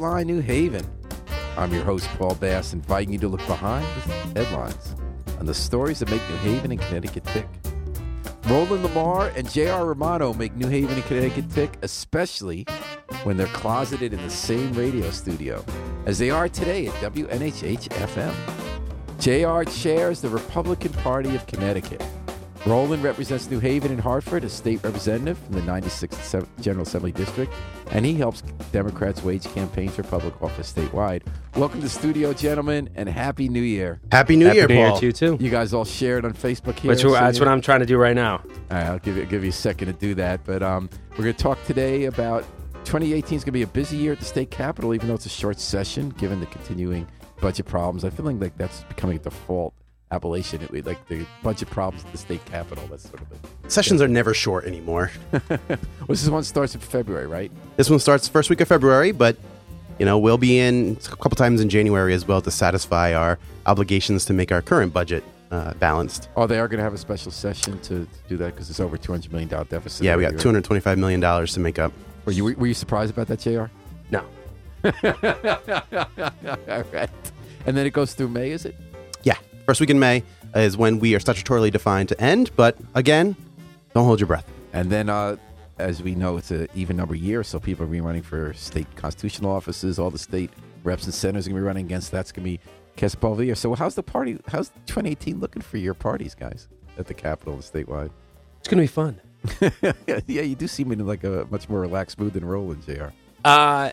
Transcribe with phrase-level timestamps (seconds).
[0.00, 0.82] New Haven.
[1.58, 3.84] I'm your host, Paul Bass, inviting you to look behind
[4.34, 4.96] the headlines
[5.38, 7.46] on the stories that make New Haven and Connecticut tick.
[8.46, 9.84] Roland Lemar and J.R.
[9.84, 12.64] Romano make New Haven and Connecticut tick, especially
[13.24, 15.62] when they're closeted in the same radio studio
[16.06, 18.34] as they are today at WNHH FM.
[19.18, 22.02] JR chairs the Republican Party of Connecticut.
[22.66, 27.50] Roland represents New Haven and Hartford as state representative from the 96th General Assembly District,
[27.90, 31.22] and he helps Democrats wage campaigns for public office statewide.
[31.56, 33.98] Welcome to the studio, gentlemen, and Happy New Year.
[34.12, 35.38] Happy New Happy Year, New Year to you too.
[35.40, 36.90] You guys all shared on Facebook here.
[36.90, 38.42] That's, what, so that's what I'm trying to do right now.
[38.44, 40.44] All right, I'll give you, give you a second to do that.
[40.44, 42.44] But um, we're going to talk today about
[42.84, 45.24] 2018 is going to be a busy year at the state capitol, even though it's
[45.24, 47.08] a short session, given the continuing
[47.40, 48.04] budget problems.
[48.04, 49.72] I'm feeling like that's becoming a default
[50.12, 52.84] It, like the budget problems at the state capitol.
[52.90, 53.38] That's sort of it.
[53.70, 55.10] Sessions are never short anymore.
[55.50, 57.52] Well, this one starts in February, right?
[57.76, 59.36] this one starts first week of February, but
[60.00, 63.38] you know we'll be in a couple times in January as well to satisfy our
[63.66, 65.22] obligations to make our current budget
[65.52, 66.28] uh, balanced.
[66.36, 68.80] Oh, they are going to have a special session to, to do that because it's
[68.80, 70.02] over $200 million deficit.
[70.04, 71.92] Yeah, we got two hundred twenty-five million dollars to make up.
[72.24, 73.66] Were you, were you surprised about that, JR?
[74.10, 74.24] No.
[76.68, 77.10] All right.
[77.66, 78.74] And then it goes through May, is it?
[79.60, 80.22] Yeah, first week in May
[80.54, 82.50] is when we are statutorily defined to end.
[82.56, 83.36] But again,
[83.94, 84.48] don't hold your breath.
[84.72, 85.36] And then, uh,
[85.78, 88.22] as we know, it's an even number year, so people are going to be running
[88.22, 89.98] for state constitutional offices.
[89.98, 90.50] All the state
[90.84, 92.10] reps and senators are going to be running against.
[92.10, 92.60] That's going to be
[92.96, 93.54] cast upon the.
[93.54, 94.38] So, how's the party?
[94.48, 98.10] How's 2018 looking for your parties, guys, at the Capitol and statewide?
[98.58, 99.20] It's going to be fun.
[100.26, 103.06] yeah, you do seem in like a much more relaxed mood than Roland, Jr.
[103.42, 103.90] Uh,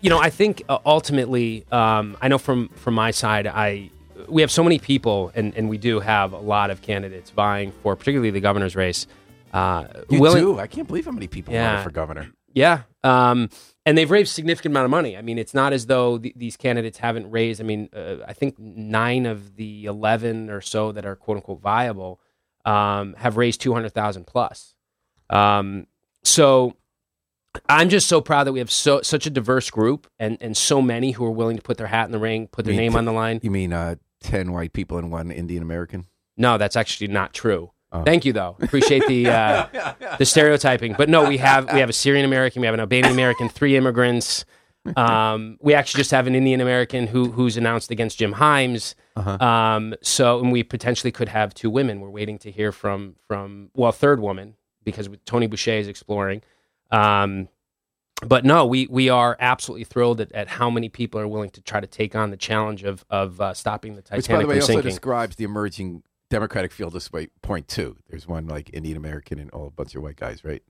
[0.00, 3.90] you know, I think uh, ultimately, um, I know from from my side, I
[4.28, 7.72] we have so many people, and, and we do have a lot of candidates vying
[7.82, 9.06] for, particularly the governor's race.
[9.52, 10.58] Uh, You willing- do.
[10.58, 11.68] I can't believe how many people Yeah.
[11.70, 12.30] running for governor.
[12.54, 12.82] Yeah.
[13.02, 13.48] Um,
[13.86, 15.16] and they've raised significant amount of money.
[15.16, 17.60] I mean, it's not as though th- these candidates haven't raised.
[17.60, 21.60] I mean, uh, I think nine of the 11 or so that are quote unquote
[21.60, 22.20] viable
[22.64, 24.74] um, have raised 200,000 plus.
[25.30, 25.86] Um,
[26.22, 26.76] so
[27.68, 30.80] I'm just so proud that we have so such a diverse group and, and so
[30.80, 32.94] many who are willing to put their hat in the ring, put their You name
[32.96, 33.40] on the line.
[33.42, 36.06] You mean uh, 10 white people and one Indian American?
[36.36, 37.72] No, that's actually not true.
[37.92, 38.02] Oh.
[38.04, 38.56] Thank you, though.
[38.60, 42.66] Appreciate the uh, the stereotyping, but no, we have we have a Syrian American, we
[42.66, 44.46] have an Albanian American, three immigrants.
[44.96, 48.94] Um, we actually just have an Indian American who who's announced against Jim Himes.
[49.14, 49.44] Uh-huh.
[49.44, 52.00] Um, so, and we potentially could have two women.
[52.00, 56.42] We're waiting to hear from from well, third woman because Toni Boucher is exploring.
[56.90, 57.48] Um,
[58.26, 61.60] but no, we we are absolutely thrilled at, at how many people are willing to
[61.60, 64.46] try to take on the challenge of of uh, stopping the Titanic Which, by the
[64.48, 64.90] way, from also sinking.
[64.90, 67.28] describes the emerging Democratic field this way.
[67.42, 67.96] Point two.
[68.08, 70.62] There's one like Indian American and all a bunch of white guys, right?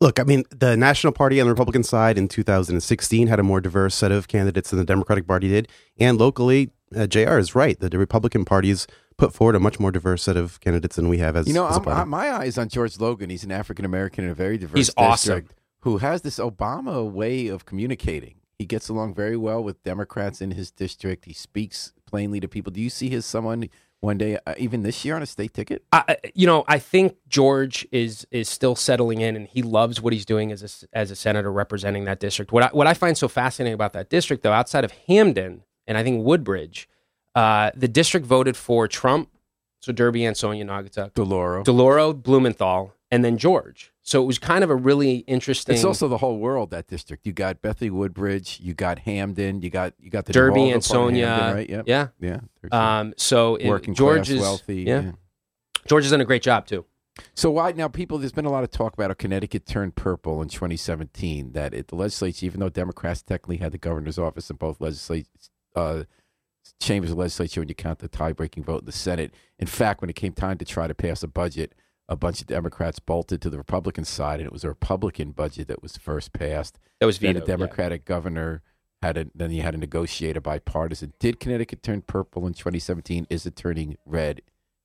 [0.00, 3.60] Look, I mean, the National Party on the Republican side in 2016 had a more
[3.60, 5.68] diverse set of candidates than the Democratic Party did,
[5.98, 7.38] and locally, uh, Jr.
[7.38, 7.80] is right.
[7.80, 8.86] The, the Republican parties
[9.16, 11.66] put forward a much more diverse set of candidates than we have as You know,
[11.66, 12.00] as a I'm, party.
[12.00, 13.30] I, my eye is on George Logan.
[13.30, 15.46] He's an African American in a very diverse He's awesome.
[15.86, 18.40] Who has this Obama way of communicating.
[18.58, 21.26] He gets along very well with Democrats in his district.
[21.26, 22.72] He speaks plainly to people.
[22.72, 23.68] Do you see his someone
[24.00, 25.84] one day, uh, even this year, on a state ticket?
[25.92, 30.12] I- you know, I think George is is still settling in, and he loves what
[30.12, 32.50] he's doing as a, as a senator representing that district.
[32.50, 35.96] What I, what I find so fascinating about that district, though, outside of Hamden and
[35.96, 36.88] I think Woodbridge,
[37.36, 39.28] uh, the district voted for Trump,
[39.78, 41.62] so Derby Ansonia Naugatuck, DeLauro.
[41.64, 43.92] DeLauro, Blumenthal, and then George.
[44.02, 45.74] So it was kind of a really interesting.
[45.74, 47.26] It's also the whole world that district.
[47.26, 51.54] You got Bethany Woodbridge, you got Hamden, you got you got the Derby Ansonia, Hamden,
[51.54, 51.70] right?
[51.70, 51.84] Yep.
[51.86, 52.08] yeah.
[52.20, 52.40] yeah.
[52.70, 54.82] Um, so it, working George class, is wealthy.
[54.82, 55.12] yeah.
[55.86, 56.84] George has done a great job too.
[57.34, 57.88] So why now?
[57.88, 61.52] People, there's been a lot of talk about how Connecticut turned purple in 2017.
[61.52, 65.26] That it, the legislature, even though Democrats technically had the governor's office in both legislate
[65.74, 66.04] uh,
[66.80, 70.10] chambers of legislature, when you count the tie-breaking vote in the Senate, in fact, when
[70.10, 71.74] it came time to try to pass a budget,
[72.08, 75.68] a bunch of Democrats bolted to the Republican side, and it was a Republican budget
[75.68, 76.78] that was first passed.
[77.00, 77.48] That was Then vetoed.
[77.48, 77.56] a yeah.
[77.56, 78.62] Democratic governor
[79.02, 81.12] had a, then you had to negotiate a bipartisan.
[81.18, 83.26] Did Connecticut turn purple in 2017?
[83.28, 84.40] Is it turning red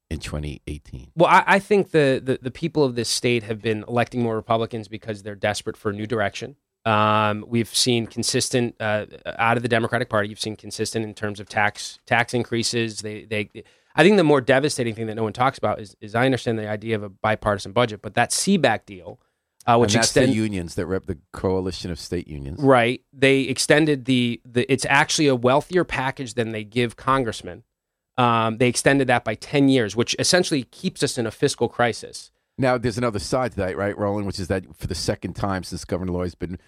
[0.10, 1.12] in 2018?
[1.16, 4.36] Well, I, I think the, the the people of this state have been electing more
[4.36, 6.56] Republicans because they're desperate for a new direction.
[6.84, 9.06] Um, we've seen consistent uh,
[9.38, 10.30] out of the Democratic Party.
[10.30, 13.00] You've seen consistent in terms of tax tax increases.
[13.00, 13.50] They they.
[13.96, 16.58] I think the more devastating thing that no one talks about is, is I understand
[16.58, 19.20] the idea of a bipartisan budget, but that SEBAC deal,
[19.66, 22.60] uh, which and that's extend the unions that rep the coalition of state unions.
[22.62, 24.72] right, they extended the the.
[24.72, 27.64] It's actually a wealthier package than they give congressmen.
[28.18, 32.32] Um, they extended that by ten years, which essentially keeps us in a fiscal crisis.
[32.58, 35.64] Now, there's another side to that, right, Roland, which is that for the second time
[35.64, 36.60] since Governor Malloy's been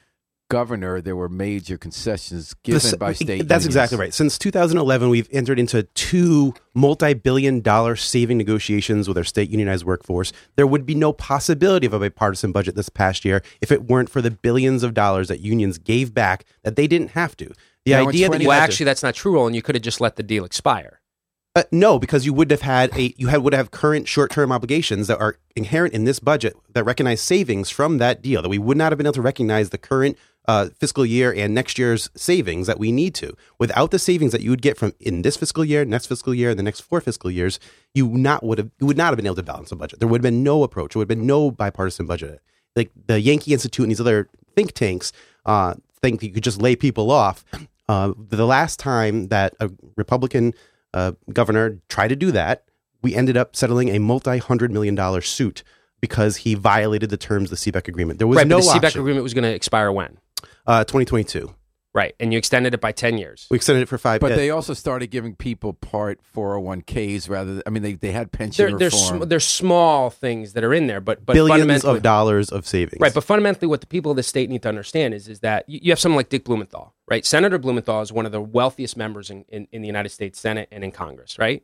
[0.53, 3.27] governor, there were major concessions given This- by state.
[3.47, 3.65] That's unions.
[3.65, 4.13] exactly right.
[4.13, 10.31] Since 2011, we've entered into two multi-billion dollar saving negotiations with our state unionized workforce.
[10.55, 14.09] There would be no possibility of a bipartisan budget this past year if it weren't
[14.09, 17.47] for the billions of dollars that unions gave back that they didn't have to.
[17.85, 19.55] The Now, in idea that 20 you well, had to- actually, that's not true, Roland.
[19.55, 20.99] You could have just let the deal expire.
[21.55, 24.51] Uh, no, because you would have had a you had would have current short term
[24.51, 28.57] obligations that are inherent in this budget that recognize savings from that deal that we
[28.57, 30.17] would not have been able to recognize the current
[30.47, 33.33] uh, fiscal year and next year's savings that we need to.
[33.59, 36.49] Without the savings that you would get from in this fiscal year, next fiscal year,
[36.49, 37.59] and the next four fiscal years,
[37.93, 39.99] you not would have you would not have been able to balance the budget.
[39.99, 40.93] There would have been no approach.
[40.93, 42.41] There would have been no bipartisan budget.
[42.75, 45.11] Like the Yankee Institute and these other think tanks
[45.45, 47.45] uh, think you could just lay people off.
[47.87, 50.53] Uh, the last time that a Republican
[50.93, 52.63] uh, governor tried to do that,
[53.01, 55.63] we ended up settling a multi-hundred million dollar suit
[56.01, 58.19] because he violated the terms of the SEBAC agreement.
[58.19, 59.01] There was right, no but the SEBAC option.
[59.01, 60.17] agreement was going to expire when?
[60.65, 61.53] Uh, 2022.
[61.95, 63.45] Right, and you extended it by ten years.
[63.51, 64.19] We extended it for five.
[64.19, 68.11] But uh, they also started giving people part 401ks rather than, I mean, they, they
[68.11, 69.21] had pension There, there's reform.
[69.21, 72.65] sm- there's small things that are in there, but but billions fundamentally, of dollars of
[72.65, 72.99] savings.
[72.99, 75.69] Right, but fundamentally, what the people of the state need to understand is is that
[75.69, 77.23] you, you have someone like Dick Blumenthal, right?
[77.23, 80.67] Senator Blumenthal is one of the wealthiest members in, in, in the United States Senate
[80.71, 81.63] and in Congress, right?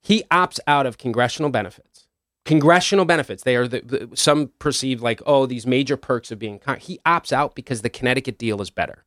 [0.00, 2.05] He opts out of congressional benefits.
[2.46, 6.58] Congressional benefits, they are the, the some perceive like oh these major perks of being.
[6.58, 9.04] Con- he opts out because the Connecticut deal is better.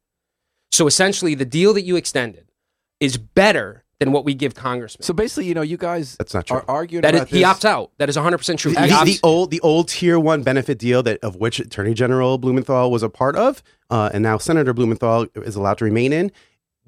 [0.71, 2.51] So essentially, the deal that you extended
[2.99, 5.03] is better than what we give congressmen.
[5.03, 6.57] so basically, you know, you guys That's not true.
[6.57, 7.47] are arguing that is, about he this.
[7.47, 7.91] opts out.
[7.97, 8.71] That is 100 percent true.
[8.73, 11.93] the, the- opts- the old the old tier one benefit deal that of which Attorney
[11.93, 16.13] General Blumenthal was a part of, uh, and now Senator Blumenthal is allowed to remain
[16.13, 16.31] in.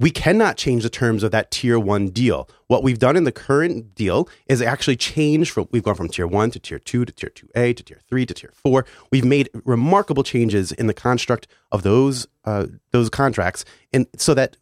[0.02, 2.50] We cannot change the terms of that tier one deal.
[2.66, 6.26] What we've done in the current deal is actually change from we've gone from tier
[6.26, 8.84] one to tier two to tier two A to tier three to tier four.
[9.12, 13.64] We've made remarkable changes in the construct of those uh, those contracts,
[13.94, 14.58] and so that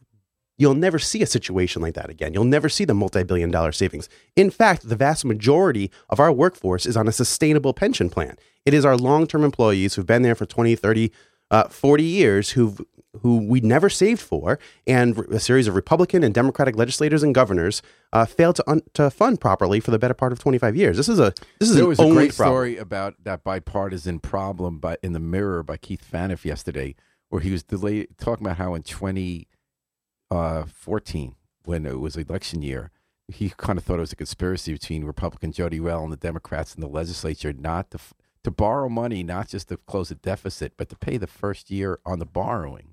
[0.58, 2.34] you'll never see a situation like that again.
[2.34, 4.10] You'll never see the multi billion dollar savings.
[4.36, 8.36] In fact, the vast majority of our workforce is on a sustainable pension plan.
[8.66, 11.14] It is our long term employees who've been there for 20, 30,
[11.50, 12.82] uh, 40 years who've
[13.22, 17.82] who we'd never saved for, and a series of Republican and Democratic legislators and governors
[18.14, 20.98] uh, failed to un- to fund properly for the better part of 25 years.
[20.98, 22.54] This is a this is There was a great problem.
[22.56, 26.96] story about that bipartisan problem by, in the Mirror by Keith Phaneuf yesterday,
[27.30, 31.36] where he was delayed, talking about how in 2014,
[31.66, 32.92] when it was election year,
[33.28, 36.74] he kind of thought it was a conspiracy between Republican Jodi Rell and the Democrats
[36.76, 38.14] in the legislature not to f-
[38.44, 42.00] to borrow money, not just to close a deficit, but to pay the first year
[42.06, 42.89] on the borrowing.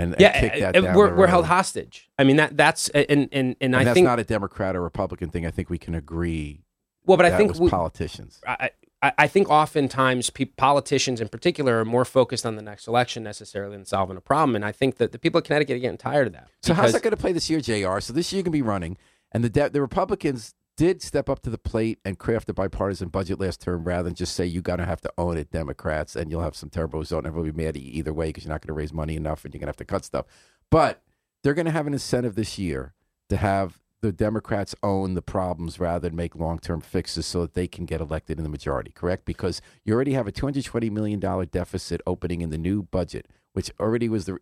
[0.00, 2.08] And, and yeah, kick that down we're, we're held hostage.
[2.18, 4.74] I mean that that's and and and, And I that's think that's not a Democrat
[4.76, 5.46] or Republican thing.
[5.46, 6.62] I think we can agree.
[7.04, 8.40] well, but I think we, politicians.
[8.46, 8.70] I,
[9.02, 13.22] I I think oftentimes pe- politicians in particular are more focused on the next election
[13.22, 15.98] necessarily than solving a problem, and I think that the people of Connecticut are getting
[15.98, 16.48] tired of that.
[16.62, 18.00] So how's that going to play this year, Jr.?
[18.00, 18.98] So this year you can be running,
[19.32, 23.10] and the de- the Republicans did step up to the plate and craft a bipartisan
[23.10, 26.16] budget last term, rather than just say you're going to have to own it, Democrats,
[26.16, 28.28] and you'll have some terrible result, and everyone will be mad at you either way
[28.28, 30.06] because you're not going to raise money enough, and you're going to have to cut
[30.06, 30.24] stuff.
[30.70, 31.02] But
[31.42, 32.94] they're going to have an incentive this year
[33.28, 37.52] to have the Democrats own the problems rather than make long term fixes so that
[37.52, 39.26] they can get elected in the majority, correct?
[39.26, 44.08] Because you already have a $220 million deficit opening in the new budget, which already
[44.08, 44.38] was the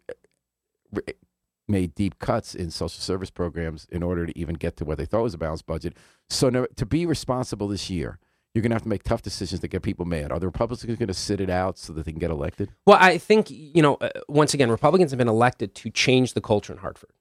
[1.69, 5.05] made deep cuts in social service programs in order to even get to what they
[5.05, 5.95] thought was a balanced budget.
[6.29, 8.19] So no, to be responsible this year,
[8.55, 10.33] you're going to have to make tough decisions to get people mad.
[10.33, 12.71] Are the Republicans going to sit it out so that they can get elected?
[12.87, 13.95] Well, I think you know.
[13.97, 17.13] Uh, once again, Republicans have been elected to change the culture in Hartford,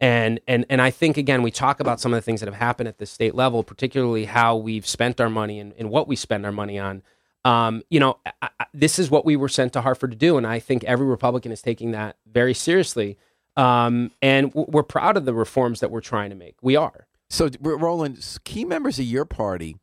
[0.00, 2.54] and and and I think again we talk about some of the things that have
[2.54, 6.16] happened at the state level, particularly how we've spent our money and, and what we
[6.16, 7.02] spend our money on.
[7.44, 10.38] Um, you know, I, I, this is what we were sent to Hartford to do,
[10.38, 13.16] and I think every Republican is taking that very seriously.
[13.60, 16.56] Um, and we're proud of the reforms that we're trying to make.
[16.62, 17.06] We are.
[17.28, 19.76] So, Roland, key members of your party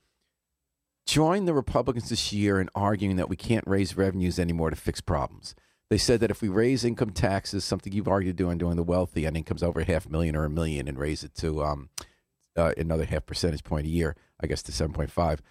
[1.05, 4.99] joined the Republicans this year in arguing that we can't raise revenues anymore to fix
[4.99, 5.53] problems.
[5.89, 9.25] They said that if we raise income taxes, something you've argued doing doing the wealthy,
[9.25, 11.89] and income's over half a million or a million, and raise it to um,
[12.57, 15.41] uh, another half percentage point a year, I guess to seven point five.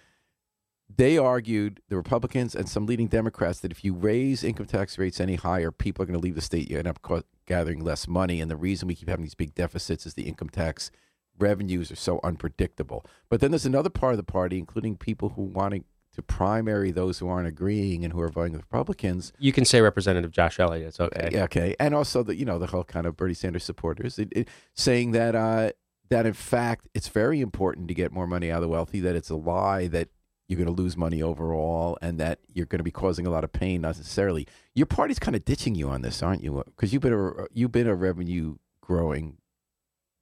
[0.95, 5.19] They argued, the Republicans and some leading Democrats, that if you raise income tax rates
[5.19, 6.69] any higher, people are going to leave the state.
[6.69, 7.01] You end up
[7.47, 8.39] gathering less money.
[8.39, 10.91] And the reason we keep having these big deficits is the income tax
[11.39, 13.05] revenues are so unpredictable.
[13.29, 15.73] But then there's another part of the party, including people who want
[16.13, 19.31] to primary those who aren't agreeing and who are voting with Republicans.
[19.37, 20.87] You can say Representative Josh Elliott.
[20.87, 21.41] It's okay.
[21.43, 24.47] Okay, and also the you know the whole kind of Bernie Sanders supporters it, it,
[24.73, 25.71] saying that uh,
[26.09, 28.99] that in fact it's very important to get more money out of the wealthy.
[28.99, 30.09] That it's a lie that
[30.47, 33.43] you're going to lose money overall, and that you're going to be causing a lot
[33.43, 33.81] of pain.
[33.81, 34.47] Necessarily.
[34.73, 36.63] Your party's kind of ditching you on this, aren't you?
[36.65, 39.37] Because you've been a you've been a revenue growing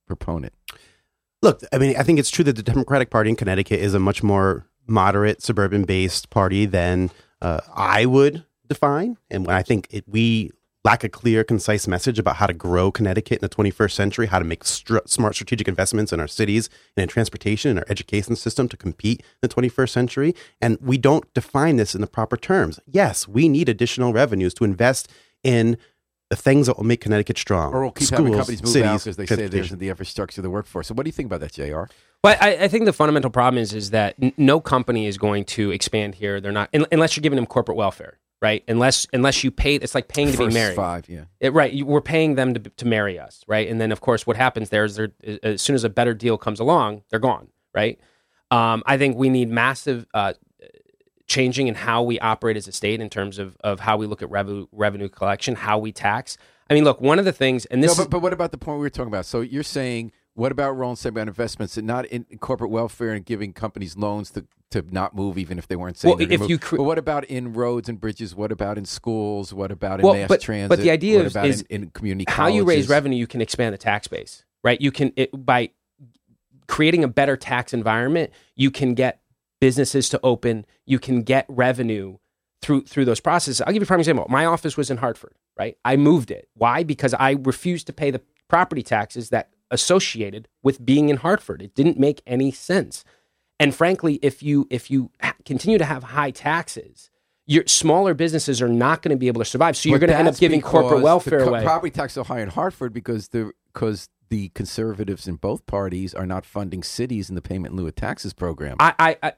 [0.08, 0.54] proponent.
[1.42, 4.00] Look, I mean, I think it's true that the Democratic Party in Connecticut is a
[4.00, 9.18] much more moderate, suburban based party than uh, I would define.
[9.30, 10.52] And I think it, we
[10.86, 14.38] lack a clear, concise message about how to grow Connecticut in the 21st century, how
[14.38, 18.36] to make str- smart strategic investments in our cities and in transportation and our education
[18.36, 20.36] system to compete in the 21st century.
[20.62, 22.80] And we don't define this in the proper terms.
[22.86, 25.12] Yes, we need additional revenues to invest
[25.44, 25.78] in
[26.30, 27.74] the things that will make Connecticut strong.
[27.74, 29.66] Or we'll keep Schools, having companies move cities, out because they say there transportation.
[29.66, 30.88] isn't the infrastructure, of the workforce.
[30.88, 31.84] So what do you think about that, Jr.?
[32.22, 35.46] But I, I think the fundamental problem is is that n- no company is going
[35.46, 36.40] to expand here.
[36.42, 38.64] They're not un- unless you're giving them corporate welfare, right?
[38.68, 40.76] Unless unless you pay, it's like paying to be married.
[40.76, 41.26] five, yeah.
[41.40, 43.68] It- right, you, we're paying them to, to marry us, right?
[43.68, 45.12] And then of course, what happens there is they're,
[45.44, 48.00] as soon as a better deal comes along, they're gone, right?
[48.52, 50.34] Um, I think we need massive uh,
[51.28, 54.22] changing in how we operate as a state in terms of of how we look
[54.22, 56.38] at revenue revenue collection, how we tax.
[56.70, 58.58] I mean, look, one of the things, and No, this but, but what about the
[58.58, 59.26] point we were talking about?
[59.26, 63.26] So you're saying, what about Roland said about investments and not in, corporate welfare and
[63.26, 66.50] giving companies loans to, to not move, even if they weren't saying Well, if move?
[66.50, 68.36] you cre- but what about in roads and bridges?
[68.36, 69.54] What about in schools?
[69.54, 70.70] What about in Well, mass but- transit?
[70.70, 73.28] but the idea what is- about is in, in community how you raise revenue, you
[73.28, 74.80] can expand the tax base, right?
[74.80, 75.72] You can it, by
[76.68, 79.22] creating a better tax environment, you can get
[79.62, 82.18] businesses to open, you can get revenue
[82.62, 83.62] through through those processes.
[83.62, 84.26] I'll give you a prime example.
[84.30, 85.78] My office was in Hartford, right?
[85.86, 86.50] I moved it.
[86.56, 86.84] Why?
[86.84, 91.62] Because I refused to pay the property taxes that associated with being in Hartford.
[91.62, 93.04] It didn't make any sense.
[93.60, 95.12] And frankly, if you if you
[95.46, 97.10] continue to have high taxes,
[97.46, 99.78] your smaller businesses are not going to be able to survive.
[99.78, 101.64] So you're going to end up giving corporate welfare co- away.
[101.64, 106.26] Property tax so high in Hartford because the because the conservatives in both parties are
[106.26, 108.76] not funding cities in the payment in lieu of taxes program.
[108.80, 109.34] I, I, I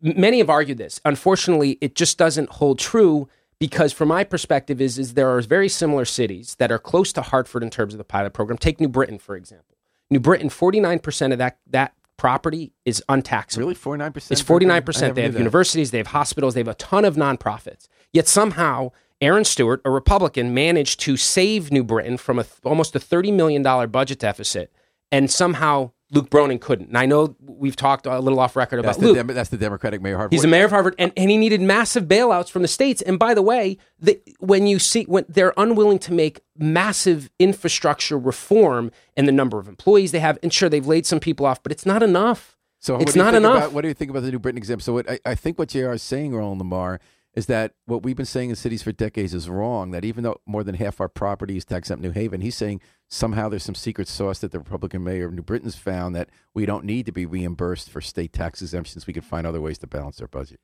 [0.00, 1.00] many have argued this.
[1.04, 3.28] Unfortunately, it just doesn't hold true
[3.60, 7.22] because, from my perspective, is is there are very similar cities that are close to
[7.22, 8.58] Hartford in terms of the pilot program.
[8.58, 9.76] Take New Britain for example.
[10.10, 13.62] New Britain, forty nine percent of that that property is untaxable.
[13.62, 14.32] really, forty nine percent.
[14.32, 15.14] It's forty nine percent.
[15.14, 17.88] They have universities, they have hospitals, they have a ton of nonprofits.
[18.12, 23.00] Yet somehow Erin Stewart, a Republican, managed to save New Britain from a, almost a
[23.00, 24.72] thirty million dollar budget deficit,
[25.10, 26.88] and somehow Luke Bronin couldn't.
[26.88, 29.16] And I know we've talked a little off record about That's the, Luke.
[29.16, 30.32] Dem- that's the Democratic mayor of Hartford.
[30.32, 33.02] He's the mayor of Hartford, and, and he needed massive bailouts from the states.
[33.02, 38.18] And by the way, the, when you see when they're unwilling to make massive infrastructure
[38.18, 41.62] reform and the number of employees they have, and sure they've laid some people off,
[41.62, 42.56] but it's not enough.
[42.80, 43.56] So what it's do you not think enough.
[43.58, 44.84] About, what do you think about the New Britain example?
[44.84, 47.00] So what I, I think what JR is saying, Roland Lemar,
[47.34, 49.90] is that what we've been saying in cities for decades is wrong.
[49.90, 52.80] That even though more than half our property is tax exempt New Haven, he's saying
[53.08, 56.66] somehow there's some secret sauce that the Republican mayor of New Britain's found that we
[56.66, 59.06] don't need to be reimbursed for state tax exemptions.
[59.06, 60.60] We can find other ways to balance our budget.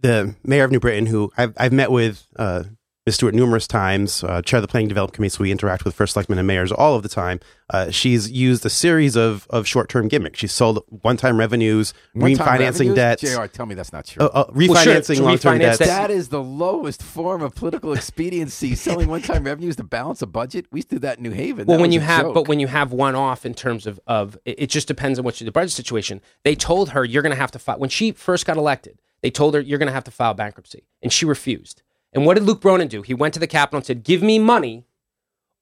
[0.00, 2.64] the mayor of New Britain, who I've, I've met with uh,
[3.06, 3.14] Ms.
[3.14, 6.14] Stewart numerous times, uh, chair of the Planning Development Committee, so we interact with first
[6.14, 7.38] selectmen and mayors all of the time.
[7.70, 10.40] Uh, she's used a series of, of short term gimmicks.
[10.40, 12.94] She's sold one time revenues, One-time refinancing revenues?
[12.96, 14.24] debts, JR, tell me that's not true.
[14.24, 15.78] uh, uh, Well, sure, refinancing to long term refinance debts.
[15.78, 18.74] that- that is the lowest form of political expediency.
[18.74, 20.66] Selling one-time revenues to balance a budget.
[20.72, 21.66] We used to do that in New Haven.
[21.68, 22.34] Well, That when was you a have, joke.
[22.34, 25.24] but when you have one off in terms of of, it, it just depends on
[25.24, 26.20] what you, the budget situation.
[26.42, 28.98] They told her you're going to have to file when she first got elected.
[29.22, 31.82] They told her you're going to have to file bankruptcy, and she refused.
[32.16, 33.02] And what did Luke Bronin do?
[33.02, 34.86] He went to the Capitol and said, "Give me money,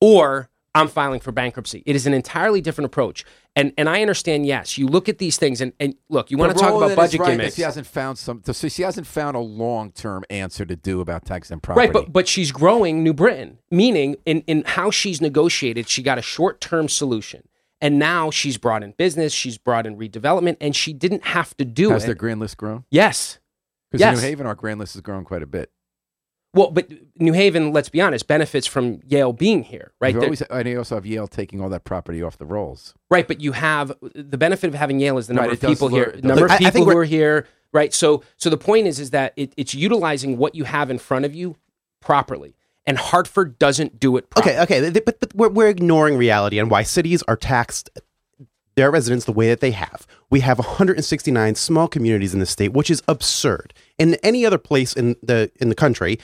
[0.00, 3.24] or I'm filing for bankruptcy." It is an entirely different approach.
[3.56, 4.46] And and I understand.
[4.46, 7.20] Yes, you look at these things, and, and look, you want to talk about budget
[7.20, 7.54] right gimmicks.
[7.56, 8.42] She hasn't found some.
[8.44, 11.86] So she hasn't found a long-term answer to do about tax and property.
[11.86, 16.18] Right, but but she's growing New Britain, meaning in in how she's negotiated, she got
[16.18, 17.48] a short term solution,
[17.80, 21.64] and now she's brought in business, she's brought in redevelopment, and she didn't have to
[21.64, 22.06] do has it.
[22.06, 22.84] their grand list grown?
[22.90, 23.38] yes,
[23.90, 24.18] Because Yes.
[24.18, 25.70] in New Haven, our grand list has grown quite a bit.
[26.54, 30.16] Well, but New Haven, let's be honest, benefits from Yale being here, right?
[30.16, 32.94] Always, and you also have Yale taking all that property off the rolls.
[33.10, 35.90] right, but you have the benefit of having Yale is the number Right, of people
[35.90, 37.92] lure- here, number Look, of I- I people who we're- here, right?
[37.92, 41.24] So so the point is is that it, it's utilizing what you have in front
[41.24, 41.56] of you
[42.00, 42.54] properly,
[42.86, 44.30] and Hartford doesn't do it.
[44.30, 44.56] properly.
[44.58, 47.90] Okay, okay, but, but we're, we're ignoring reality and why cities are taxed
[48.76, 50.04] their residents the way that they have.
[50.30, 53.72] We have 169 small communities in the state, which is absurd.
[53.98, 56.18] In any other place in the in the country,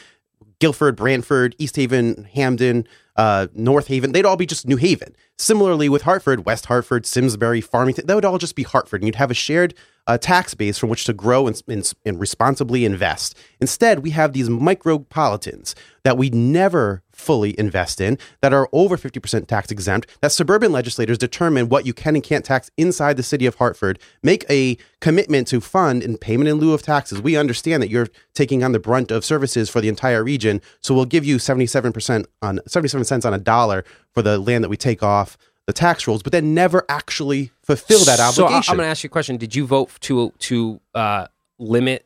[0.61, 2.87] Guilford, Branford, East Haven, Hamden,
[3.17, 5.17] uh, North Haven, they'd all be just New Haven.
[5.39, 9.17] Similarly with Hartford, West Hartford, Simsbury, Farmington, that would all just be Hartford, and you'd
[9.17, 9.75] have a shared
[10.07, 13.37] uh, tax base from which to grow and, and, and responsibly invest.
[13.61, 19.47] Instead, we have these micropolitans that we never fully invest in that are over 50%
[19.47, 23.45] tax exempt that suburban legislators determine what you can and can't tax inside the city
[23.47, 27.83] of Hartford make a commitment to fund in payment in lieu of taxes we understand
[27.83, 31.25] that you're taking on the brunt of services for the entire region so we'll give
[31.25, 35.37] you 77% on 77 cents on a dollar for the land that we take off
[35.71, 39.03] the tax rolls but then never actually fulfill that So obligation I'm going to ask
[39.05, 39.37] you a question.
[39.37, 41.27] Did you vote to to uh,
[41.59, 42.01] limit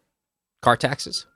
[0.64, 1.26] car taxes?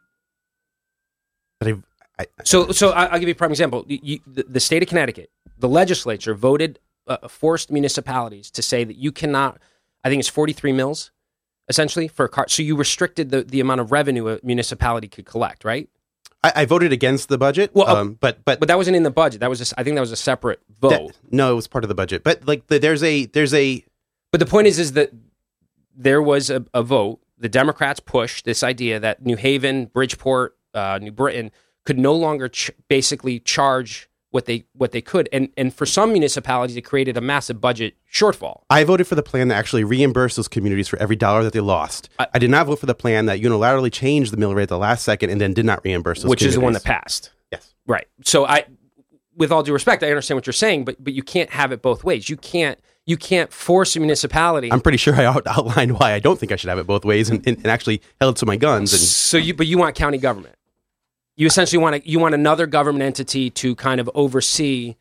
[1.58, 1.82] But I-
[2.20, 3.84] I- So, so I'll give you a prime example.
[3.88, 8.96] You, the, the state of Connecticut, the legislature voted, uh, forced municipalities to say that
[8.96, 9.60] you cannot.
[10.04, 11.10] I think it's forty-three mils,
[11.68, 12.46] essentially, for a car.
[12.48, 15.88] So you restricted the, the amount of revenue a municipality could collect, right?
[16.44, 19.10] I, I voted against the budget Well, um, but but But that wasn't in the
[19.10, 19.40] budget.
[19.40, 20.90] That was, just, I think, that was a separate vote.
[20.90, 23.84] that- no it was part of the budget but like the, there's a there's a
[24.30, 25.10] But the point is, is that
[25.96, 27.20] there was a, a vote.
[27.38, 31.50] The Democrats pushed this idea that New Haven, Bridgeport, uh, New Britain
[31.84, 36.12] could no longer ch- basically charge what they what they could, and and for some
[36.12, 38.62] municipalities, it created a massive budget shortfall.
[38.68, 41.60] I voted for the plan that actually reimbursed those communities for every dollar that they
[41.60, 42.08] lost.
[42.18, 44.68] I, I- did not vote for the plan that unilaterally changed the mill rate at
[44.68, 47.30] the last second and then did not reimburse those which is the one that passed.
[47.50, 47.72] Yes.
[47.86, 48.06] Right.
[48.24, 48.64] So I,
[49.34, 51.80] with all due respect, I understand what you're saying, but but you can't have it
[51.80, 52.28] both ways.
[52.28, 54.70] You can't you can't force a municipality.
[54.70, 57.06] I'm pretty sure I out- outlined why I don't think I should have it both
[57.06, 58.92] ways and, and, and actually held to my guns.
[58.92, 60.54] And so you but you want county government.
[61.38, 64.96] You essentially want to, you want another government entity to kind of oversee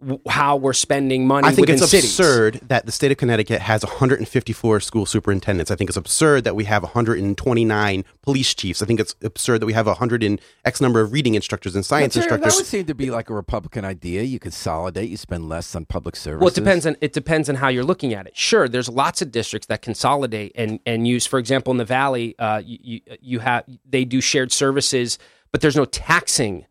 [0.00, 2.18] w- how we're spending money I think within it's cities.
[2.18, 5.70] absurd that the state of Connecticut has 154 school superintendents.
[5.70, 8.82] I think it's absurd that we have 129 police chiefs.
[8.82, 11.86] I think it's absurd that we have 100 and X number of reading instructors and
[11.86, 12.56] science That's- That instructors.
[12.58, 14.22] would seem to be like a Republican idea.
[14.22, 16.40] You consolidate, you spend less on public services.
[16.40, 18.36] Well, it depends on it depends on how you're looking at it.
[18.36, 21.26] Sure, there's lots of districts that consolidate and and use.
[21.26, 25.16] For example, in the valley, uh, you, you you have they do shared services,
[25.52, 26.66] but there's no taxing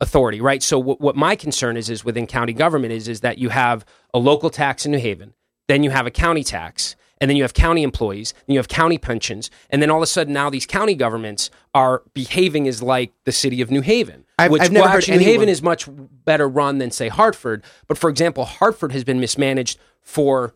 [0.00, 0.62] authority, right?
[0.62, 3.84] So what, what my concern is is within county government is is that you have
[4.14, 5.34] a local tax in New Haven,
[5.68, 8.68] then you have a county tax, and then you have county employees, and you have
[8.68, 12.82] county pensions, and then all of a sudden now these county governments are behaving as
[12.82, 14.24] like the city of New Haven.
[14.38, 15.86] I've- which I've never well, heard actually, New Haven is much
[16.24, 17.62] better run than say Hartford.
[17.86, 20.54] But for example, Hartford has been mismanaged for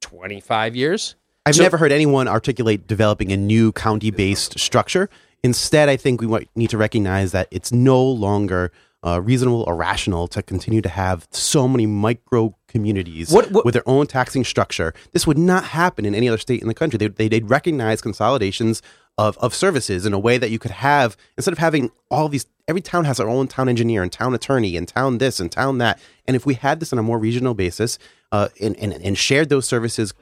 [0.00, 1.16] 25 years.
[1.44, 5.10] I've So- never heard anyone articulate developing a new county based structure.
[5.42, 8.72] Instead, I think we need to recognize that it's no longer
[9.02, 13.72] uh, reasonable or rational to continue to have so many micro communities What- what- with
[13.72, 14.92] their own taxing structure.
[15.12, 16.98] This would not happen in any other state in the country.
[16.98, 18.82] They, they, they'd recognize consolidations
[19.16, 22.46] of, of services in a way that you could have, instead of having all these,
[22.68, 25.78] every town has their own town engineer and town attorney and town this and town
[25.78, 25.98] that.
[26.26, 27.98] And if we had this on a more regional basis
[28.32, 30.12] uh, and, and, and shared those services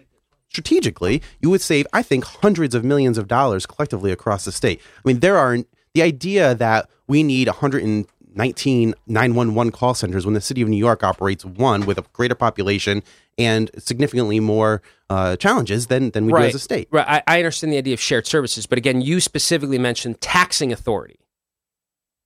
[0.51, 4.81] strategically, you would save, I think, hundreds of millions of dollars collectively across the state.
[4.97, 5.59] I mean, there are
[5.95, 11.03] the idea that we need 119 911 call centers when the city of New York
[11.03, 13.03] operates one with a greater population
[13.37, 16.89] and significantly more uh, challenges than, than we do as a state.
[16.91, 17.07] Right.
[17.09, 21.21] I, I understand the idea of shared services, but again, you specifically mentioned taxing authority,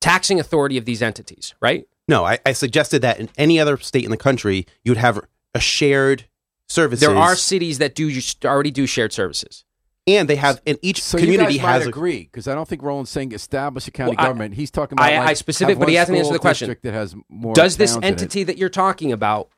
[0.01, 1.87] taxing authority of these entities, right?
[2.07, 5.21] No, I, I suggested that in any other state in the country, you would have
[5.53, 6.25] a shared
[6.67, 7.05] services.
[7.07, 8.11] There are cities that do
[8.45, 9.65] already do shared services.
[10.05, 12.55] and they have, and each So community you guys might has a, agree because I
[12.55, 14.55] don't think Roland's saying establish a county Well, I- government.
[14.55, 16.75] He's talking about I- like, I specific- but he hasn't answered the question.
[16.83, 17.53] That has more.
[17.53, 18.07] Does this towns in it.
[18.21, 19.49] entity that you're talking about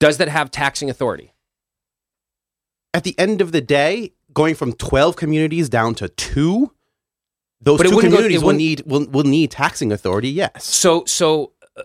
[0.00, 1.32] does that have taxing authority?
[2.92, 6.72] at the end of the day, going from 12 communities down to two,
[7.60, 10.28] those But two wouldn't go- communities will need will, will need taxing authority.
[10.30, 11.82] Yes, So so uh,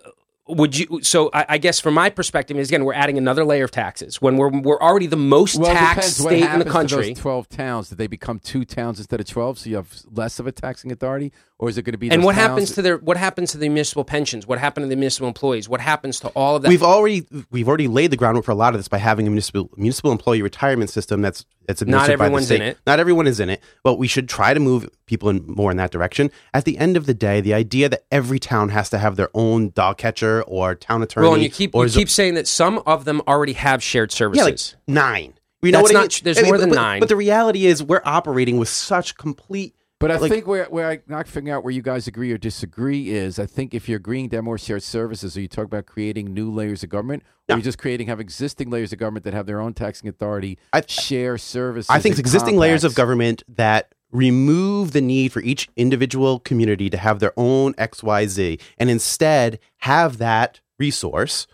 [0.49, 3.63] would you so I, I guess from my perspective is again we're adding another layer
[3.65, 7.09] of taxes when we're we're already the most Well, taxed state in the country.
[7.13, 7.89] those Twelve towns.
[7.89, 9.59] did they become two towns instead of twelve?
[9.59, 12.09] So you have less of a taxing authority, or is it going to be?
[12.09, 14.47] And what towns happens to their what happens to the municipal pensions?
[14.47, 15.67] What happened to the municipal employees?
[15.69, 16.69] What happens to all of that?
[16.69, 19.29] we've already we've already laid the groundwork for a lot of this by having a
[19.29, 22.61] municipal municipal employee retirement system that's that's administered by the everyone's state.
[22.61, 22.77] in it.
[22.87, 25.77] Not everyone is in it, but we should try to move people in more in
[25.77, 26.31] that direction.
[26.53, 29.29] At the end of the day, the idea that every town has to have their
[29.33, 32.33] own dog catcher or town attorney, well, and you keep or you zo- keep saying
[32.35, 34.37] that some of them already have shared services.
[34.39, 34.75] yeah, like services.
[34.87, 35.33] nine.
[35.61, 36.09] You know That's what I not mean?
[36.09, 36.99] tr- there's I mean, more but- than but- nine.
[37.01, 40.89] But the reality is, we're operating with such complete But I like- think where where
[40.89, 43.97] I not figuring out where you guys agree or disagree is I think if you're
[43.97, 47.23] agreeing to have more shared services, are you talking about creating new layers of government,
[47.23, 47.55] or No.
[47.55, 50.57] are you just creating have existing layers of government that have their own taxing authority,
[50.71, 51.89] I- share services?
[51.89, 56.89] I think it's existing layers of government that remove the need for each individual community
[56.89, 61.45] to have their own XYZ and instead have that resource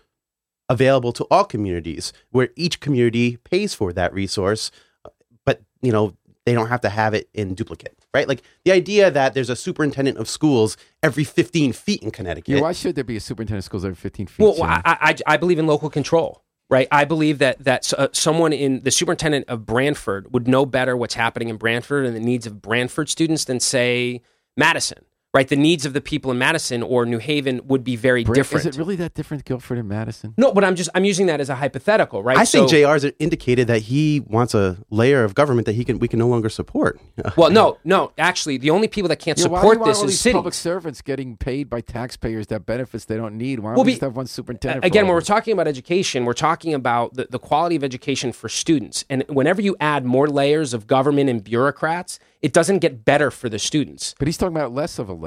[0.68, 4.70] available to all communities where each community pays for that resource
[5.44, 6.14] but you know
[6.46, 8.26] they don't have to have it in duplicate, right?
[8.26, 12.54] Like the idea that there's a superintendent of schools every 15 feet in Connecticut.
[12.54, 14.42] Yeah, why should there be a superintendent of schools every 15 feet?
[14.42, 14.68] Well, Jimmy?
[14.68, 16.86] I, I, I believe in local control, right?
[16.92, 21.14] I believe that that uh, someone in the superintendent of Branford would know better what's
[21.14, 24.22] happening in Branford and the needs of Branford students than say
[24.56, 25.04] Madison,
[25.36, 25.48] right?
[25.48, 28.66] The needs of the people in Madison or New Haven would be very Bra- different.
[28.66, 30.34] Is it really that different, Guilford and Madison?
[30.36, 32.36] no, but I'm just I'm using that as a hypothetical, right?
[32.38, 35.98] I think So- JR's indicated that he wants a layer of government that he can
[35.98, 37.00] we can no longer support.
[37.36, 38.12] Well, no, no.
[38.18, 40.10] Actually, the only people that can't Yeah, why do you support want this all is
[40.12, 40.34] these cities.
[40.34, 43.58] public servants getting paid by taxpayers that benefits they don't need?
[43.60, 44.84] Why don't Well, we be- just have one superintendent?
[44.84, 48.32] Again, all when we're talking about education, we're talking about the, the quality of education
[48.32, 49.04] for students.
[49.10, 53.48] And whenever you add more layers of government and bureaucrats, it doesn't get better for
[53.48, 54.14] the students.
[54.18, 55.25] but he's talking about less of a layer.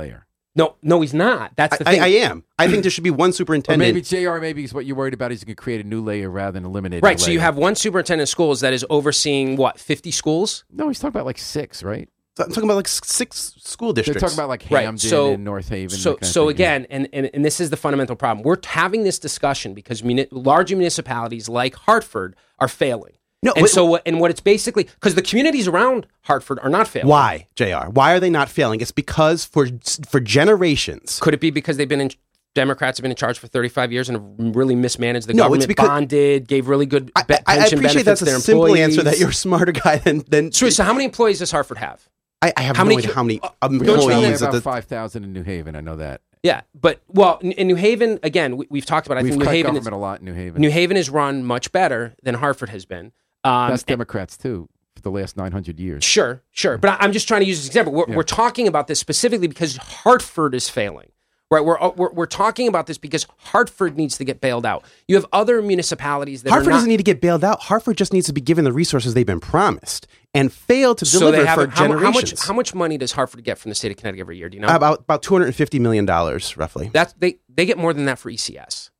[0.55, 1.51] No, no, he's not.
[1.55, 2.01] That's the I, thing.
[2.01, 2.43] I am.
[2.57, 3.79] I think there should be one Or superintendent.
[3.79, 4.39] maybe Jr.
[4.39, 6.65] Maybe is what you're worried about is you can create a new layer rather than
[6.65, 7.03] eliminate.
[7.03, 7.19] right.
[7.19, 10.65] So you have one superintendent of schools that is overseeing what, 50 schools?
[10.71, 10.87] no.
[10.87, 12.09] He's talking about like six, right?
[12.39, 14.21] I'm talking about like six school districts.
[14.21, 15.97] They're talking about like Right, Hamden so- and North Haven.
[15.97, 16.53] So, kind of so thing, yeah.
[16.75, 18.43] again, and, and, and this is the fundamental problem.
[18.45, 23.13] We're having this discussion because muni- larger municipalities like Hartford are failing.
[23.41, 26.69] No, and wait- so what, and what it's basically because the communities around Hartford are
[26.69, 27.07] not failing.
[27.07, 27.89] Why, Jr.
[27.91, 28.81] Why are they not failing?
[28.81, 29.67] It's because for
[30.09, 31.19] for generations.
[31.21, 32.11] Could it be because they've been in
[32.55, 35.47] Democrats have been in charge for 35 years and have really mismanaged the No, it's
[35.65, 38.23] government, because- bonded, gave really good I, be- I- I pension appreciate benefits that's to
[38.23, 40.51] a their simple answer that you're a smarter guy than than.
[40.51, 42.09] So, so how many employees does Hartford have?
[42.41, 44.41] I, I have how no many idea co- how many uh, We only employees have
[44.41, 44.61] about the.
[44.61, 45.75] five thousand in New Haven.
[45.75, 46.21] I know that.
[46.41, 49.17] Yeah, but well, in, in New Haven, again, we, we've talked about.
[49.17, 50.61] I We've think New cut Haven, is, government a lot in New Haven.
[50.61, 53.11] New Haven is run much better than Hartford has been.
[53.43, 56.03] Um, That's Democrats too for the last nine hundred years.
[56.03, 56.77] Sure, sure.
[56.77, 57.93] But I- I'm just trying to use this example.
[57.93, 58.15] We're, Yeah.
[58.17, 61.11] we're talking about this specifically because Hartford is failing.
[61.51, 64.85] Right, we're, uh, we're we're talking about this because Hartford needs to get bailed out.
[65.07, 67.59] You have other municipalities that Hartford are not, doesn't need to get bailed out.
[67.61, 71.17] Hartford just needs to be given the resources they've been promised and fail to so
[71.17, 71.71] deliver they for haven't.
[71.71, 74.21] How, mu- how much how much money does Hartford get from the state of Connecticut
[74.21, 74.47] every year?
[74.47, 74.67] Do you know?
[74.67, 76.91] about about two hundred and fifty million dollars, roughly.
[76.93, 78.91] That's they they get more than that for ECS.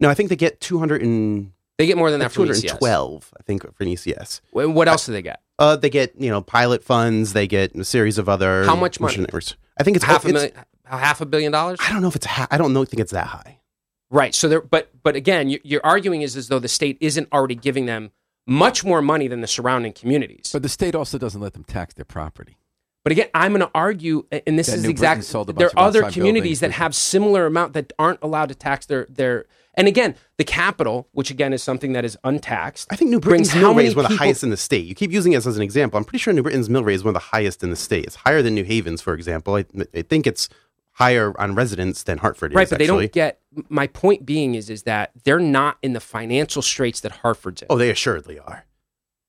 [0.00, 2.46] No, I think they get two hundred and They get more than that two from
[2.46, 2.70] hundred ECS.
[2.72, 3.32] and twelf.
[3.38, 4.40] I think for an ECS.
[4.50, 5.40] What else do they get?
[5.58, 7.32] Uh, they get you know pilot funds.
[7.32, 9.12] They get a series of other How much money?
[9.16, 9.54] missionaries.
[9.78, 11.78] I think it's half a it's- million, half a billion dollars.
[11.80, 12.26] I don't know if it's.
[12.26, 12.84] Ha- I don't know.
[12.84, 13.60] Think it's that high.
[14.10, 14.34] Right.
[14.34, 17.54] So there, but but again, you, you're arguing is as though the state isn't already
[17.54, 18.10] giving them
[18.46, 20.50] much more money than the surrounding communities.
[20.52, 22.56] But the state also doesn't let them tax their property.
[23.04, 25.58] But again, I'm going to argue, and this That is exactly Britain sold a bunch
[25.58, 28.86] there of are other outside communities that have similar amount that aren't allowed to tax
[28.86, 29.46] their their.
[29.78, 32.88] And again, the capital, which again is something that is untaxed.
[32.90, 34.56] I think New brings Britain's mill rate is one of the people- highest in the
[34.56, 34.84] state.
[34.84, 35.96] You keep using it as an example.
[35.96, 38.04] I'm pretty sure New Britain's mill rate is one of the highest in the state.
[38.04, 39.54] It's higher than New Haven's, for example.
[39.54, 39.64] I,
[39.94, 40.48] I think it's
[40.92, 42.56] higher on residents than Hartford is.
[42.56, 42.70] Right, is.
[42.70, 43.38] but they don't get.
[43.68, 47.68] My point being is is that they're not in the financial straits that Hartford's in.
[47.70, 48.66] Oh, they assuredly are.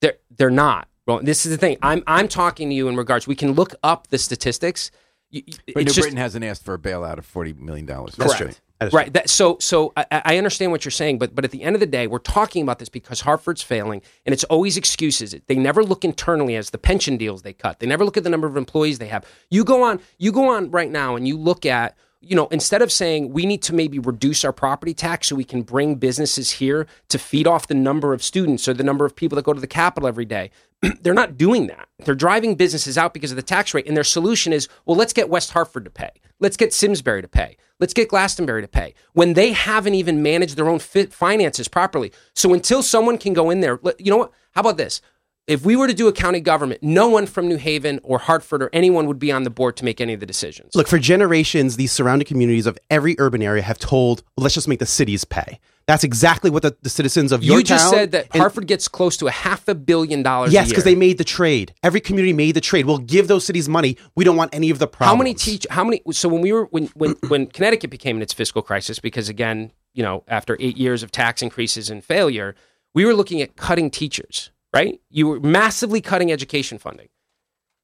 [0.01, 0.87] They're they're not.
[1.05, 1.77] Well, this is the thing.
[1.83, 3.27] I'm I'm talking to you in regards.
[3.27, 4.89] We can look up the statistics.
[5.29, 8.15] You- you- But New just- Britain hasn't asked for a bailout of forty million dollars.
[8.15, 8.55] That's Correct.
[8.55, 8.63] true.
[8.93, 9.11] Right.
[9.11, 11.79] That, so, so I, I understand what you're saying, but but at the end of
[11.81, 15.35] the day, we're talking about this because Hartford's failing, and it's always excuses.
[15.47, 17.79] They never look internally as the pension deals they cut.
[17.79, 19.25] They never look at the number of employees they have.
[19.49, 21.97] You go on, you go on right now, and you look at.
[22.21, 25.45] You know, instead of saying we need to maybe reduce our property tax so we
[25.45, 29.15] can bring businesses here to feed off the number of students or the number of
[29.15, 30.51] people that go to the Capitol every day,
[31.01, 31.87] they're not doing that.
[31.99, 33.87] They're driving businesses out because of the tax rate.
[33.87, 36.11] And their solution is, well, let's get West Hartford to pay.
[36.39, 37.57] Let's get Simsbury to pay.
[37.79, 42.11] Let's get Glastonbury to pay when they haven't even managed their own finances properly.
[42.33, 44.33] So until someone can go in there, you know what?
[44.51, 45.01] How about this?
[45.49, 48.61] If we were to do a county government, no one from New Haven or Hartford
[48.61, 50.75] or anyone would be on the board to make any of the decisions.
[50.75, 54.77] Look, for generations, these surrounding communities of every urban area have told, let's just make
[54.77, 55.59] the cities pay.
[55.87, 58.87] That's exactly what the, the citizens of your you just said that and- Hartford gets
[58.87, 60.53] close to a half a billion dollars.
[60.53, 61.73] Yes, because they made the trade.
[61.81, 62.85] Every community made the trade.
[62.85, 63.97] We'll give those cities money.
[64.15, 65.09] We don't want any of the problems.
[65.09, 65.65] How many teach?
[65.71, 66.03] How many?
[66.11, 69.71] So when we were when when when Connecticut became in its fiscal crisis, because again,
[69.95, 72.53] you know, after eight years of tax increases and failure,
[72.93, 74.51] we were looking at cutting teachers.
[74.73, 74.99] Right?
[75.09, 77.09] You were massively cutting education funding.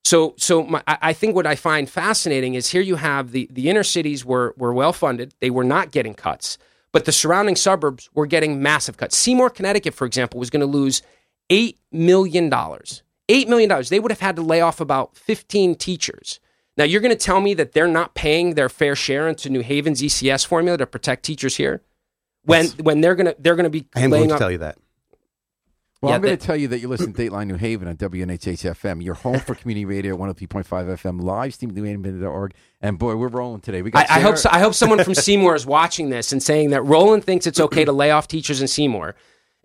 [0.04, 3.70] So so my, I think what I find fascinating is here you have the the
[3.70, 5.34] inner cities were were well funded.
[5.40, 6.60] They were not getting cuts,
[6.92, 9.18] but the surrounding suburbs were getting massive cuts.
[9.18, 11.02] Seymour, Connecticut, for example, was going to lose
[11.50, 13.02] eight million dollars.
[13.30, 13.90] Eight million dollars.
[13.90, 16.40] They would have had to lay off about fifteen teachers.
[16.78, 19.62] Now you're going to tell me that they're not paying their fair share into New
[19.64, 21.82] Haven's ECS formula to protect teachers here,
[22.44, 22.76] when Yes.
[22.78, 24.40] when they're going to they're going to be I am going to off.
[24.40, 24.78] tell you that.
[26.06, 27.98] Well, Yeah, I'm going to tell you that you listen to Dateline New Haven on
[27.98, 29.04] WNHH FM.
[29.04, 32.54] Your home for community radio, 103.5 FM, live stream at newhaven.org.
[32.82, 33.82] And boy, we're rolling today.
[33.82, 36.42] We I, got I hope so, I hope someone from Seymour is watching this and
[36.42, 39.16] saying that Roland thinks it's okay to lay off teachers in Seymour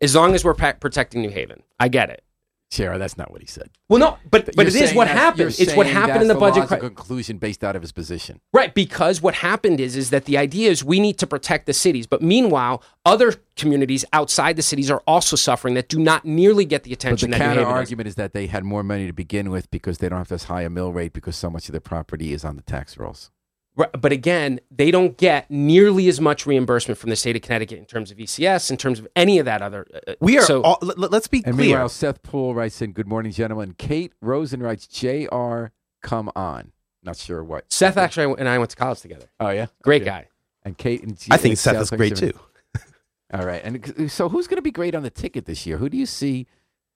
[0.00, 1.62] as long as we're protecting New Haven.
[1.78, 2.24] I get it.
[2.70, 3.68] Sarah, that's not what he said.
[3.88, 5.56] Well, no, but but You're it is what happened.
[5.58, 6.68] It's what happened in that's the budget.
[6.68, 8.40] cri- conclusion based out of his position.
[8.52, 11.72] Right, because what happened is is that the idea is we need to protect the
[11.72, 16.64] cities, but meanwhile, other communities outside the cities are also suffering that do not nearly
[16.64, 19.08] get the But the attention that New counter argument is that they had more money
[19.08, 21.68] to begin with because they don't have as high a mill rate because so much
[21.68, 23.32] of their property is on the tax rolls.
[23.76, 27.78] Right, But again, they don't get nearly as much reimbursement from the state of Connecticut
[27.78, 29.86] in terms of ECS, in terms of any of that other.
[29.94, 30.42] uh, uh We are.
[30.42, 30.62] so.
[30.62, 31.68] all, let, let's be And clear.
[31.68, 35.66] meanwhile, Seth Poole writes in, "Good morning, gentlemen." Kate Rosen writes, "Jr.
[36.02, 39.26] Come on." Not sure what Seth actually and I went to college together.
[39.38, 40.10] Oh yeah, Great Okay.
[40.10, 40.28] guy.
[40.64, 42.32] And Kate and I think and Seth South is great too.
[43.32, 43.62] All right.
[43.64, 45.78] And uh, so who's going to be great on the ticket this year?
[45.78, 46.46] Who do you see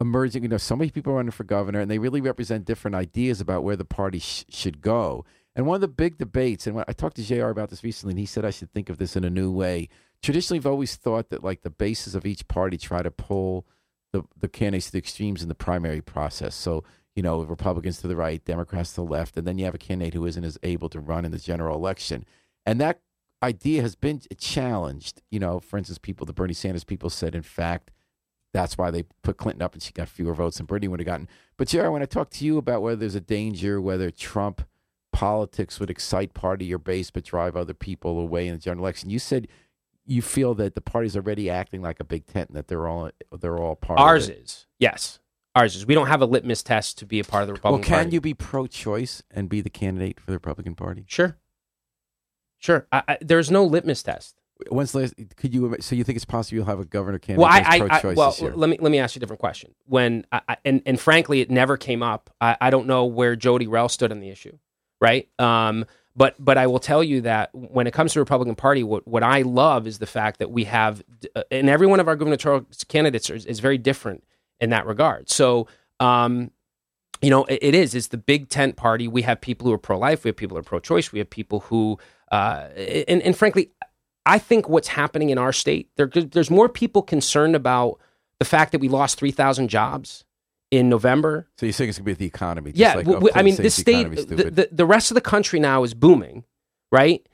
[0.01, 0.43] emerging?
[0.43, 3.41] You know, so many people are running for governor, and they really represent different ideas
[3.41, 5.25] about where the party sh- should go.
[5.57, 8.19] And one of the big debates, and I talked to JR about this recently, and
[8.19, 9.89] he said I should think of this in a new way.
[10.21, 13.67] Traditionally, I've always thought that like the bases of each party try to pull
[14.13, 16.55] the, the candidates to the extremes in the primary process.
[16.55, 16.83] So,
[17.15, 19.79] you know, Republicans to the right, Democrats to the left, and then you have a
[19.79, 22.25] candidate who isn't as able to run in the general election.
[22.67, 23.01] And that
[23.43, 25.23] idea has been challenged.
[25.31, 27.93] You know, for instance, people, the Bernie Sanders people said, in fact,
[28.53, 31.07] that's why they put Clinton up and she got fewer votes than Bernie would have
[31.07, 31.29] gotten.
[31.57, 34.63] But, Jerry, when I talk to you about whether there's a danger, whether Trump
[35.15, 38.85] politics would excite part of your base but drive other people away in the general
[38.85, 39.49] election, you said
[40.05, 43.11] you feel that the party's already acting like a big tent and that they're all
[43.41, 45.21] they're all part Ours of is yes.
[45.55, 45.87] Ours is.
[45.87, 47.93] We don't have a litmus test to be a part of the Republican Party.
[47.93, 48.15] Well, can Party.
[48.15, 51.05] you be pro-choice and be the candidate for the Republican Party?
[51.07, 51.39] Sure.
[52.59, 52.89] Sure.
[52.91, 54.41] I, I, there's no litmus test.
[54.69, 55.15] When's last?
[55.37, 55.77] Could you?
[55.81, 58.71] So you think it's possible you'll have a governor candidate Well, I, I, well, let
[58.71, 59.75] me let me ask you a different question.
[59.87, 60.25] When
[60.65, 62.31] and and frankly, it never came up.
[62.41, 64.59] I, I don't know where Jodi Rell stood on the issue,
[65.05, 65.29] right?
[65.39, 65.85] Um,
[66.17, 69.07] but but I will tell you that when it comes to the Republican Party, what
[69.07, 71.03] what I love is the fact that we have,
[71.37, 74.25] uh, and every one of our gubernatorial candidates is, is very different
[74.61, 75.31] in that regard.
[75.31, 75.69] So.
[76.01, 76.51] Um,
[77.23, 77.95] you know, it, it is.
[77.95, 79.09] It's the big tent party.
[79.09, 80.25] We have people who are pro life.
[80.25, 81.11] We have people who are pro choice.
[81.11, 81.99] We have people who,
[82.31, 83.71] uh, and, and frankly,
[84.27, 87.99] I think what's happening in our state, there, there's more people concerned about
[88.41, 90.25] the fact that we lost 3,000 jobs
[90.77, 91.47] in November.
[91.59, 92.71] so you think it's gonna be the economy?
[92.73, 94.37] just yeah, like, w- oh, w- I Clinton mean, says this the state, economy's the,
[94.37, 94.57] stupid.
[94.57, 96.45] the, the rest of the country now is booming,
[96.93, 97.27] right?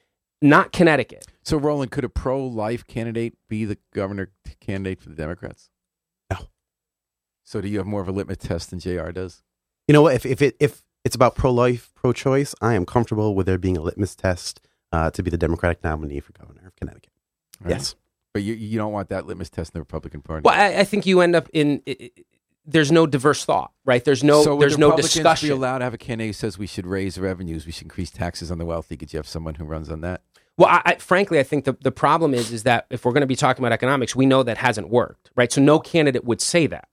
[0.42, 1.26] Not Connecticut.
[1.42, 5.70] so Roland, could a pro-life candidate be the governor candidate for the Democrats?
[6.30, 6.38] No.
[7.44, 9.10] So do you have more of a litmus test than Jr.
[9.10, 9.42] does?
[9.88, 10.14] You know what?
[10.14, 13.58] If if it if it's about pro life, pro choice, I am comfortable with there
[13.58, 14.60] being a litmus test
[14.92, 17.12] uh, to be the Democratic nominee for governor of Connecticut.
[17.60, 17.70] Right?
[17.70, 17.94] Yes.
[18.32, 20.42] but you you don't want that litmus test in the Republican Party.
[20.44, 21.82] Well, I, I think you end up in.
[21.86, 22.10] i i
[22.66, 24.04] there's no diverse thought, right?
[24.04, 24.42] There's no.
[24.42, 25.48] so there's no discussion.
[25.48, 28.10] Be allowed to have a candidate who says we should raise revenues, we should increase
[28.10, 28.96] taxes on the wealthy.
[28.96, 30.22] Could you have someone who runs on that?
[30.56, 33.22] Well, I, I, frankly, I think the, the problem is is that if we're going
[33.22, 35.50] to be talking about economics, we know that hasn't worked, right?
[35.50, 36.88] So no candidate would say that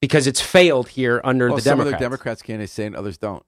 [0.00, 3.42] because it's failed here under Well, the some Democrats, the Democrats candidates saying others don't.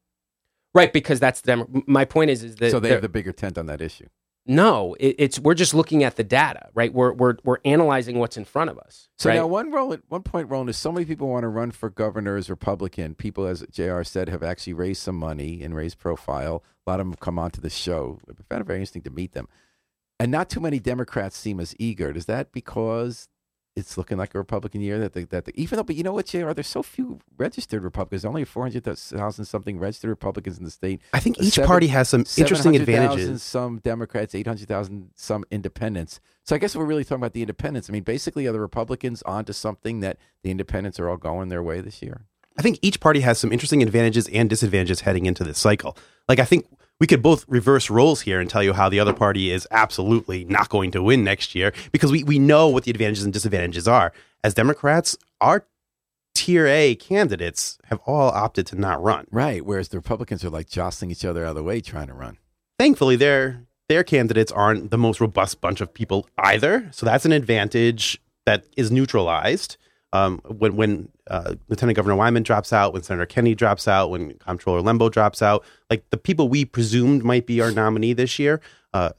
[0.75, 0.93] right?
[0.93, 3.57] Because that's the Demo- my point is is that so they have the bigger tent
[3.57, 4.07] on that issue.
[4.47, 6.93] No, it, it's we're just looking at the data, right?
[6.93, 9.09] We're we're we're analyzing what's in front of us.
[9.19, 9.37] So right?
[9.37, 11.91] now, one role, at one point, Roland, is so many people want to run for
[11.91, 13.15] governor as Republican.
[13.15, 14.03] People, as Jr.
[14.03, 16.63] said, have actually raised some money and raised profile.
[16.87, 18.21] A lot of them have come onto the show.
[18.31, 19.49] I found it very interesting to meet them,
[20.21, 22.11] and not too many Democrats seem as eager.
[22.11, 23.29] Is that because
[23.77, 26.15] it's looking like a Republican year that the, that the, even though, but you know
[26.15, 26.53] what, Jr.
[26.53, 28.25] There's so few registered Republicans.
[28.25, 31.03] Only four hundred thousand something registered Republicans in the state.
[31.13, 33.43] I think each Seven- party has some interesting 700,000 advantages.
[33.43, 36.21] Some Democrats, 800,000, some independents.
[36.43, 37.91] So I guess we're really talking about the independents.
[37.91, 41.63] I mean, basically, are the Republicans onto something that the independents are all going their
[41.63, 42.25] way this year?
[42.59, 45.99] I think each party has some interesting advantages and disadvantages heading into this cycle.
[46.29, 46.67] Like, I think
[47.01, 50.45] we could both reverse roles here and tell you how the other party is absolutely
[50.45, 53.87] not going to win next year because we, we know what the advantages and disadvantages
[53.87, 54.13] are.
[54.43, 55.67] As Democrats, our
[56.35, 59.27] tier A candidates have all opted to not run.
[59.31, 59.65] Right.
[59.65, 62.39] Whereas the Republicans are like jostling each other out of the way trying to run.
[62.79, 67.33] Thankfully, their their candidates aren't the most robust bunch of people either, so that's an
[67.33, 69.77] advantage that is neutralized.
[70.13, 74.35] Um, when when uh, Lieutenant Governor Wyman drops out, when Senator Kennedy drops out, when
[74.35, 78.61] Comptroller Lembo drops out, like the people we presumed might be our nominee this year
[78.95, 79.11] uh,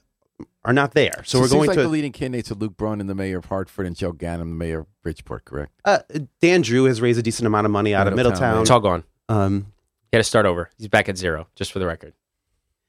[0.63, 1.21] are not there.
[1.25, 3.37] So, it we're seems going like to the leading candidates are Luke Bronin, the mayor
[3.39, 5.71] of Hartford, and Joe Ganim, the mayor of Bridgeport, correct?
[5.85, 5.99] uh,
[6.41, 8.61] Dan Drew has raised a decent amount of money out of Middletown, Middletown.
[8.61, 9.03] it's all gone.
[9.29, 9.73] Um,
[10.11, 10.69] He had to start over.
[10.77, 12.13] He's back at zero, just for the record.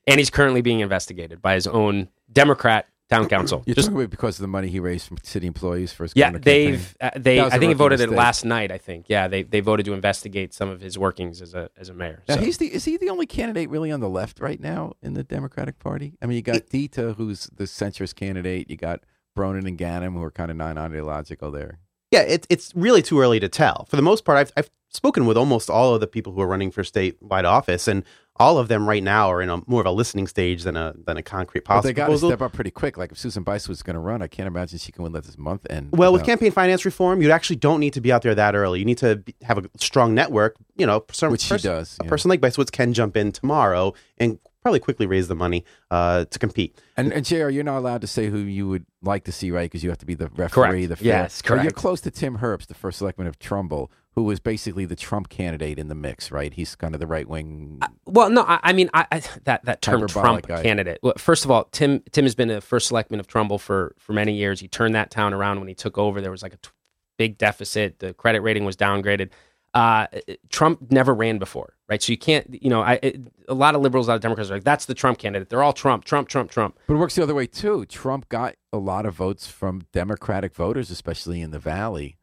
[0.07, 3.63] And he's currently being investigated by his own Democrat town council.
[3.67, 6.13] You're Just talking about because of the money he raised from city employees for his
[6.15, 6.43] yeah, campaign.
[6.43, 7.37] they've uh, they.
[7.37, 8.71] That was I a think he rookie voted it last night.
[8.71, 11.89] I think yeah, they they voted to investigate some of his workings as a as
[11.89, 12.23] a mayor.
[12.29, 14.93] Now So- he's the is he the only candidate really on the left right now
[15.03, 16.15] in the Democratic Party?
[16.23, 18.69] I mean, you got Dita, who's the centrist candidate.
[18.71, 19.01] You got
[19.37, 21.79] Bronin and Ganim, who are kind of non-ideological there.
[22.11, 23.85] Yeah, it, it's really too early to tell.
[23.89, 26.47] For the most part, I've, I've spoken with almost all of the people who are
[26.47, 28.03] running for statewide office, and
[28.41, 30.95] all of them right now are in a more of a listening stage than a
[31.05, 32.97] than a concrete But policy they got to step up pretty quick.
[32.97, 35.25] Like if Susan Bice was going to run, I can't imagine she can win that
[35.25, 35.67] this month.
[35.69, 38.55] And Well, with campaign finance reform, you actually don't need to be out there that
[38.55, 38.79] early.
[38.79, 40.57] You need to be, have a strong network.
[40.77, 42.09] You know, some Which she does, A yeah.
[42.09, 46.39] person like Bysiewicz can jump in tomorrow and probably quickly raise the money uh, to
[46.39, 46.81] compete.
[46.97, 49.65] And, and JR, you're not allowed to say who you would like to see, right?
[49.71, 51.01] Because you have to be the referee, Correct.
[51.01, 54.41] the Yes, But you're close to Tim Herbst, the first selectman of Trumbull, who was
[54.41, 56.53] basically the Trump candidate in the mix, right?
[56.53, 57.81] He's kind of the right wing.
[58.05, 60.63] Well, no, I, I mean I, I, that that term Hyperbolic Trump guy.
[60.63, 60.99] candidate.
[61.03, 64.13] Well, first of all, Tim Tim has been a first selectman of Trumbull for for
[64.13, 64.59] many years.
[64.59, 66.21] He turned that town around when he took over.
[66.21, 66.71] There was like a t-
[67.17, 68.01] big deficit.
[68.01, 69.31] The credit rating was downgraded.
[69.79, 70.09] Uh,
[70.49, 72.03] Trump never ran before, right?
[72.03, 74.51] So you can't, you know, I, it, a lot of liberals, a lot of Democrats
[74.51, 75.51] are like, that's the Trump candidate.
[75.51, 76.77] They're all Trump, Trump, Trump, Trump.
[76.89, 77.87] But it works the other way too.
[77.87, 82.19] Trump got a lot of votes from Democratic voters, especially in the Valley.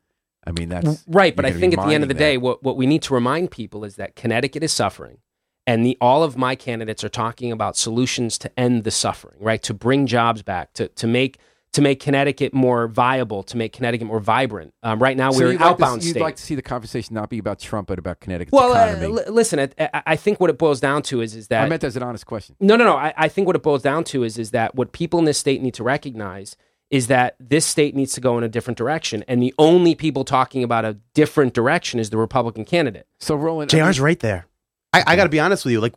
[0.46, 2.62] I mean, that's Right, but I think at the end of the mining day, what,
[2.62, 5.20] what we need to remind people is that Connecticut is suffering,
[5.66, 9.64] and the all of my candidates are talking about solutions to end the suffering, right?
[9.64, 11.40] To bring jobs back, to to make
[11.76, 14.74] to make Connecticut more viable, to make Connecticut more vibrant.
[14.84, 16.22] Um, right now, So we're an you'd like to- outbound you'd state.
[16.22, 19.08] like to see the conversation not be about Trump, but about Connecticut's well, uh, economy.
[19.14, 21.70] li- listen, I, I- I think what it boils down to is is that I
[21.70, 22.56] meant that as an honest question.
[22.60, 22.96] no, no, no.
[22.96, 25.38] I, I think what it boils down to is is that what people in this
[25.38, 26.56] state need to recognize
[26.92, 30.24] is that this state needs to go in a different direction, and the only people
[30.24, 33.06] talking about a different direction is the Republican candidate.
[33.20, 34.46] So Roland, I JR's mean- right there.
[34.94, 35.82] I, I got to be honest with you.
[35.82, 35.94] Like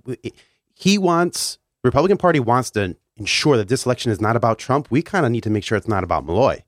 [0.74, 4.88] he wants, Republican Party wants to ensure that this election is not about Trump.
[4.90, 6.62] We kind of need to make sure it's not about Malloy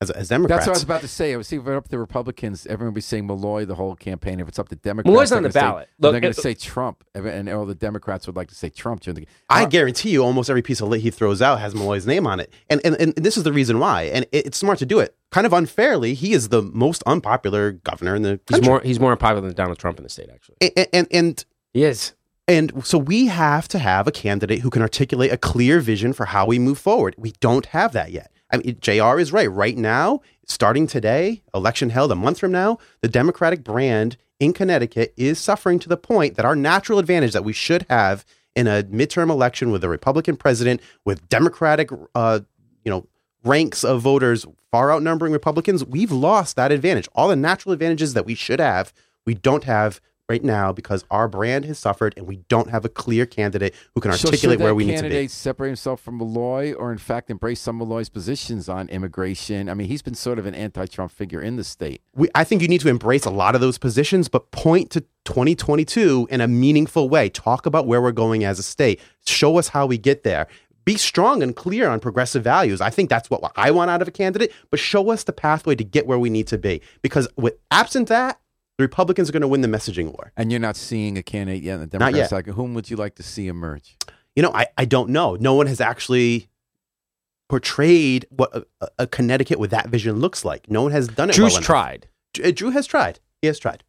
[0.00, 0.66] as, as Democrats.
[0.66, 1.32] That's what I was about to say.
[1.32, 3.76] I was thinking if it up to the Republicans, everyone would be saying Malloy the
[3.76, 4.40] whole campaign.
[4.40, 5.88] If it's up to Democrats, Malloy's they're on the gonna say- ballot.
[5.98, 9.14] they're going to say Trump, and all the Democrats would like to say Trump during
[9.20, 9.28] the.
[9.48, 12.26] I Uh, guarantee you, almost every piece of lit he throws out has Malloy's name
[12.26, 14.02] on it, and and, and this is the reason why.
[14.04, 15.14] And it, it's smart to do it.
[15.30, 19.12] Kind of unfairly, he is the most unpopular governor in the He's more he's more
[19.12, 20.30] unpopular than Donald Trump in the state.
[20.34, 22.12] Actually, and, and and he is.
[22.48, 26.26] And so we have to have a candidate who can articulate a clear vision for
[26.26, 27.14] how we move forward.
[27.16, 28.32] We don't have that yet.
[28.50, 29.18] I mean, Jr.
[29.18, 29.50] is right.
[29.50, 35.14] Right now, starting today, election held a month from now, the Democratic brand in Connecticut
[35.16, 38.24] is suffering to the point that our natural advantage that we should have
[38.54, 42.40] in a midterm election with a Republican president with Democratic, uh,
[42.84, 43.06] you know,
[43.44, 47.08] ranks of voters far outnumbering Republicans, we've lost that advantage.
[47.14, 48.92] All the natural advantages that we should have,
[49.24, 52.88] we don't have right now because our brand has suffered and we don't have a
[52.88, 55.28] clear candidate who can So articulate where we need to candidate be.
[55.28, 59.68] separate himself from Malloy, or in fact embrace some of Malloy's positions on immigration?
[59.68, 62.02] I mean, he's been sort of an anti-Trump figure in the state.
[62.14, 65.00] We, I think you need to embrace a lot of those positions, but point to
[65.24, 67.28] 2022 in a meaningful way.
[67.28, 69.00] Talk about where we're going as a state.
[69.26, 70.46] Show us how we get there.
[70.84, 72.80] Be strong and clear on progressive values.
[72.80, 75.76] I think that's what I want out of a candidate, but show us the pathway
[75.76, 76.82] to get where we need to be.
[77.02, 78.40] Because with absent that,
[78.82, 80.32] the Republicans are going to win the messaging war.
[80.36, 82.30] And you're not seeing a candidate yet in the Not Democratic yet.
[82.30, 82.46] side.
[82.48, 83.96] Whom would you like to see emerge?
[84.34, 85.36] You know, I, I don't know.
[85.36, 86.48] No one has actually
[87.48, 90.70] portrayed what a, a- a Connecticut with that vision looks like.
[90.70, 91.34] No one has done it.
[91.36, 92.08] Drew's well tried.
[92.34, 93.20] Drew- uh, Drew has tried.
[93.40, 93.84] He has tried.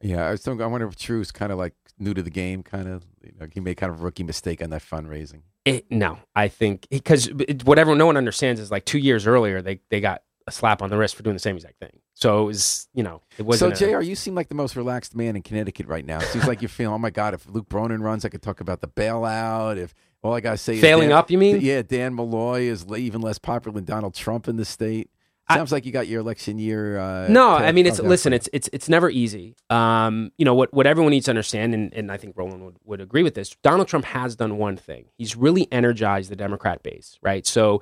[0.00, 2.62] Yeah, I was thinking, I wonder if Drew's kind of like new to the game,
[2.62, 3.04] kind of.
[3.24, 5.42] You know, he made kind of a rookie mistake on that fundraising.
[5.64, 7.30] It, no, I think because
[7.64, 10.90] whatever no one understands is like two years earlier they they got a slap on
[10.90, 12.00] the wrist for doing the same exact thing.
[12.14, 13.80] So it was you know it So, wasn't.
[13.80, 16.18] a- Jr., you seem like the most relaxed man in Connecticut right now.
[16.18, 18.80] Seems like you're feeling, oh my God, if Luke Bronin runs, I could talk about
[18.80, 19.76] the bailout.
[19.76, 21.60] If all I got to say is Failing up, you mean?
[21.60, 25.10] Yeah, Dan Malloy is even less popular than Donald Trump in the state.
[25.50, 26.98] I- Sounds like you got your election year.
[26.98, 29.56] Uh, no, I mean it's listen, it's it's it's never easy.
[29.70, 32.76] Um, you know what what everyone needs to understand, and, and I think Roland would,
[32.84, 33.56] would agree with this.
[33.62, 35.06] Donald Trump has done one thing.
[35.16, 37.46] He's really energized the Democrat base, right?
[37.46, 37.80] So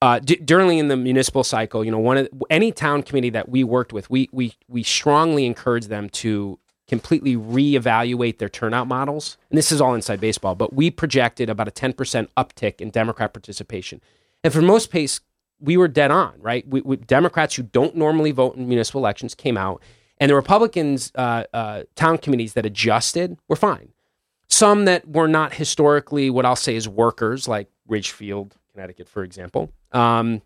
[0.00, 3.48] uh, d- during in the municipal cycle, you know, one of any town committee that
[3.48, 9.36] we worked with, we we we strongly encourage them to completely reevaluate their turnout models.
[9.50, 13.34] And this is all inside baseball, but we projected about a 10% uptick in Democrat
[13.34, 14.00] participation.
[14.42, 15.20] And for most pace,
[15.60, 16.66] we were dead on, right?
[16.66, 19.82] We, we, Democrats who don't normally vote in municipal elections came out,
[20.18, 23.90] and the Republicans' uh, uh, town committees that adjusted were fine.
[24.48, 29.72] Some that were not historically what I'll say is workers, like Ridgefield, Connecticut, for example,
[29.90, 30.40] um,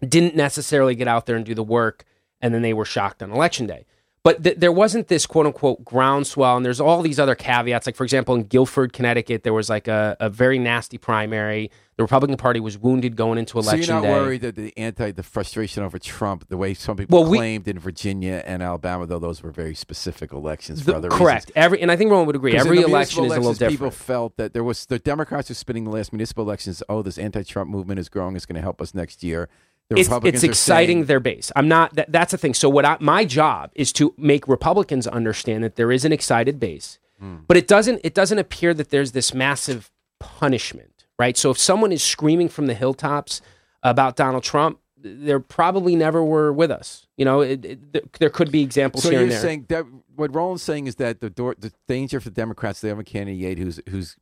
[0.00, 2.06] didn't necessarily get out there and do the work,
[2.40, 3.84] and then they were shocked on election day.
[4.26, 7.86] But th- there wasn't this quote unquote groundswell, and there's all these other caveats.
[7.86, 11.70] Like, for example, in Guilford, Connecticut, there was like a, a very nasty primary.
[11.96, 13.86] The Republican Party was wounded going into election day.
[13.86, 14.20] So you're not day.
[14.20, 17.68] worried that the anti, the frustration over Trump, the way some people Well, we- claimed
[17.68, 21.50] in Virginia and Alabama, though those were very specific elections for The- other correct.
[21.50, 21.52] reasons.
[21.54, 22.56] Every and I think Roland would agree.
[22.56, 23.70] Every election is a little different.
[23.74, 26.82] People felt that there was the Democrats were spinning the last municipal elections.
[26.88, 28.34] Oh, this anti-Trump movement is growing.
[28.34, 29.48] It's going to help us next year.
[29.90, 31.52] It's, it's exciting their base.
[31.54, 31.94] I'm not.
[31.94, 32.54] That, that's the thing.
[32.54, 36.58] So what I, my job is to make Republicans understand that there is an excited
[36.58, 37.36] base, Hmm.
[37.46, 38.00] but it doesn't.
[38.02, 41.36] It doesn't appear that there's this massive punishment, right?
[41.36, 43.40] So if someone is screaming from the hilltops
[43.82, 47.06] about Donald Trump, they probably never were with us.
[47.16, 49.40] You know, it, it, there- could be examples So here you're and there.
[49.40, 49.84] saying that
[50.16, 53.04] what Roland's saying is that the door, the danger for the Democrats, they have a
[53.04, 54.16] candidate who's who's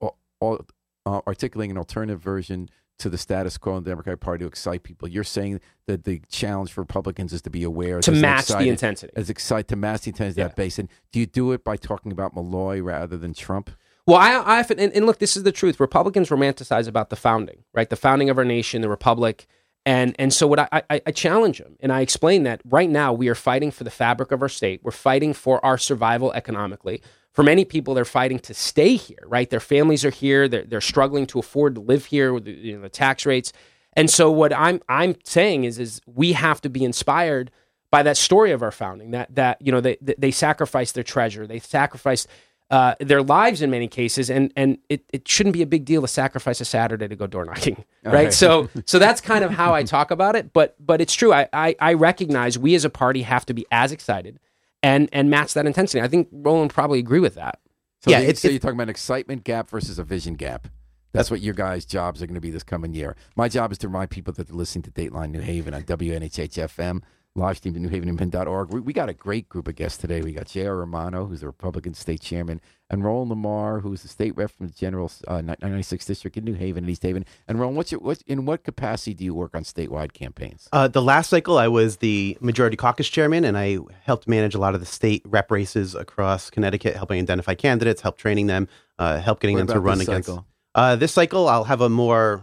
[0.00, 0.64] all, all,
[1.04, 2.68] uh, articulating an alternative version
[3.00, 5.08] to the status quo in the Democratic Party to excite people.
[5.08, 9.12] You're saying that the challenge for Republicans is to be aware to match the intensity.
[9.16, 10.78] as excite to match the intensity of that base.
[10.78, 13.70] And do you do it by talking about Malloy rather than Trump?
[14.06, 15.78] Well, I, I often, and, and look, this is the truth.
[15.78, 17.88] Republicans romanticize about the founding, right?
[17.88, 19.46] The founding of our nation, the republic,
[19.86, 23.12] and and so what I, I, I challenge them, and I explain that right now
[23.12, 24.80] we are fighting for the fabric of our state.
[24.82, 27.02] We're fighting for our survival economically.
[27.32, 29.48] For many people, they're fighting to stay here, right?
[29.48, 30.48] Their families are here.
[30.48, 33.52] They're they're struggling to afford to live here with the, you know, the tax rates.
[33.94, 37.50] And so what I'm I'm saying is is we have to be inspired
[37.90, 39.12] by that story of our founding.
[39.12, 41.46] That that you know they they sacrificed their treasure.
[41.46, 42.28] They sacrificed
[42.70, 46.02] uh, their lives in many cases, and and it, it shouldn't be a big deal
[46.02, 48.14] to sacrifice a Saturday to go door knocking, right?
[48.14, 48.32] right.
[48.32, 50.52] So so that's kind of how I talk about it.
[50.52, 51.32] But but it's true.
[51.32, 54.38] I, I I recognize we as a party have to be as excited
[54.82, 56.00] and and match that intensity.
[56.00, 57.58] I think Roland probably agree with that.
[58.02, 60.34] So, Yeah, they- it's- so it's- you're talking about an excitement gap versus a vision
[60.34, 60.68] gap.
[61.12, 63.16] That's what your guys' jobs are going to be this coming year.
[63.36, 67.02] My job is to remind people that they're listening to Dateline New Haven on WNHH-FM,
[67.36, 68.72] live streamed at newhavenindependent.org.
[68.72, 70.20] We, we got a great group of guests today.
[70.20, 70.76] We got J.R.
[70.76, 72.60] Romano, who's the Republican state chairman,
[72.90, 76.54] and Roland Lemar, who's the state rep from the General uh, 96th District in New
[76.54, 77.24] Haven and East Haven.
[77.46, 80.68] And Roland, what's your, what, in what capacity do you work on statewide campaigns?
[80.72, 84.58] Uh, the last cycle, I was the majority caucus chairman, and I helped manage a
[84.58, 88.66] lot of the state rep races across Connecticut, helping identify candidates, help training them,
[88.98, 90.28] uh, help getting What them to run against.
[90.28, 90.46] cycle?
[90.74, 92.42] Uh, this cycle, I'll have a more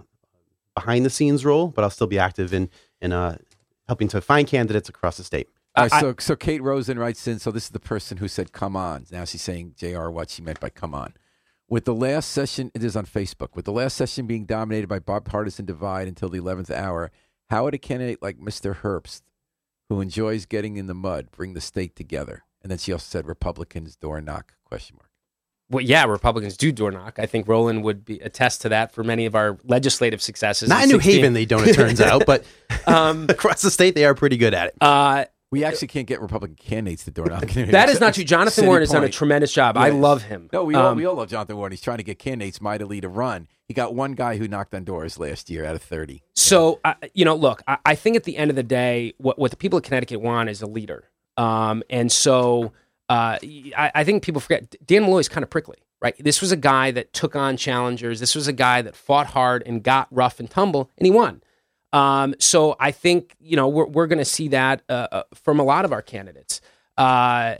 [0.75, 2.69] behind the scenes role, but I'll still be active in
[3.01, 3.37] in uh,
[3.87, 5.47] helping to find candidates across the state.
[5.75, 7.39] All right, I- so, so Kate Rosen writes in.
[7.39, 10.41] So this is the person who said "come on." Now she's saying "Jr." What she
[10.41, 11.13] meant by "come on."
[11.69, 13.49] With the last session, it is on Facebook.
[13.55, 17.11] With the last session being dominated by bipartisan divide until the eleventh hour,
[17.49, 18.77] how would a candidate like Mr.
[18.77, 19.21] Herbst,
[19.89, 22.43] who enjoys getting in the mud, bring the state together?
[22.61, 25.11] And then she also said, "Republicans door knock?" Question mark.
[25.69, 27.19] Well, yeah, Republicans do door knock.
[27.19, 30.69] I think Roland would be attest to that for many of our legislative successes.
[30.69, 31.15] Not in New 16.
[31.15, 32.45] Haven, they don't, it turns out, but
[32.85, 34.75] Um, across the state, they are pretty good at it.
[34.79, 37.47] uh, We actually can't get Republican candidates to door knock.
[37.51, 38.23] that is not true.
[38.23, 39.75] Jonathan City Warren has done a tremendous job.
[39.77, 40.49] I love him.
[40.53, 41.71] No, we all, Um, we all love Jonathan Warren.
[41.71, 43.47] He's trying to get candidates mightily to run.
[43.67, 46.23] He got one guy who knocked on doors last year out of 30.
[46.35, 49.37] So, I you know, look, I, I think at the end of the day, what,
[49.37, 51.03] what the people of Connecticut want is a leader.
[51.35, 52.71] Um, and so
[53.09, 53.37] uh,
[53.77, 56.15] I, I think people forget Dan Malloy is kind of prickly, right?
[56.19, 58.19] This was a guy that took on challengers.
[58.19, 61.41] This was a guy that fought hard and got rough and tumble, and he won.
[61.93, 65.59] Um, so I think you know we're we're going to see that uh, uh, from
[65.59, 66.61] a lot of our candidates.
[66.97, 67.55] Uh,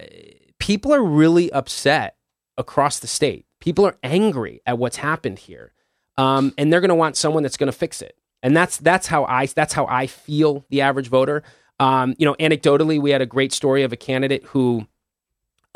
[0.60, 2.16] people are really upset
[2.58, 3.46] across the state.
[3.60, 5.72] People are angry at what's happened here,
[6.18, 8.18] um, and they're going to want someone that's going to fix it.
[8.44, 11.44] And that's that's how I that's how I feel the average voter.
[11.80, 14.88] Um, you know, anecdotally, we had a great story of a candidate who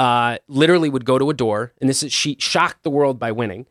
[0.01, 3.31] uh, literally would go to a door, and this is she shocked the world by
[3.31, 3.65] winning.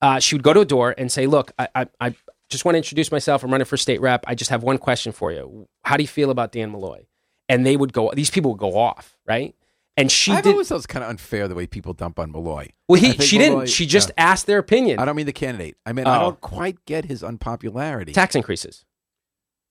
[0.00, 2.14] Uh, she would go to a door and say, "Look, I, I, I
[2.48, 3.42] just want to introduce myself.
[3.44, 4.24] I'm running for state rep.
[4.26, 5.68] I just have one question for you.
[5.82, 7.06] How do you feel about Dan Malloy?"
[7.48, 8.10] And they would go.
[8.14, 9.54] These people would go off, right?
[9.96, 10.52] And she I've did.
[10.52, 12.68] always thought it's kind of unfair the way people dump on Malloy.
[12.88, 13.68] well, he she Malloy- didn't.
[13.70, 14.24] She just yeah.
[14.30, 14.98] asked their opinion.
[14.98, 15.76] I don't mean the candidate.
[15.86, 16.20] I mean, I Oh.
[16.20, 18.12] don't quite get his unpopularity.
[18.12, 18.84] tax increases.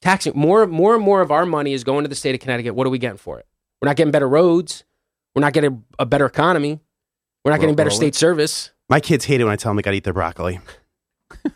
[0.01, 2.76] Taxing more, more and more of our money is going to the state of Connecticut.
[2.76, 3.47] What are we getting for it?
[3.82, 4.84] We're not getting better roads.
[5.36, 6.79] We're not getting a better economy.
[7.43, 8.01] We're not getting better Roland?
[8.01, 8.71] state service.
[8.89, 10.59] My kids hate it when I tell them they got to eat their broccoli.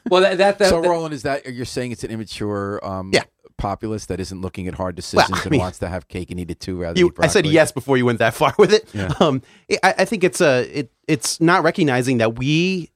[0.09, 3.11] Well, that, that, that, so, that- Roland, is that you're saying it's an immature um,
[3.13, 3.23] Yeah.
[3.57, 6.39] populist that isn't looking at hard decisions I and mean, wants to have cake and
[6.39, 8.53] eat it too rather than You, eat I said yes before you went that far
[8.57, 8.89] with it.
[8.93, 9.13] Yeah.
[9.19, 9.43] Um,
[9.84, 12.89] I, I think it's a it, it's not recognizing that we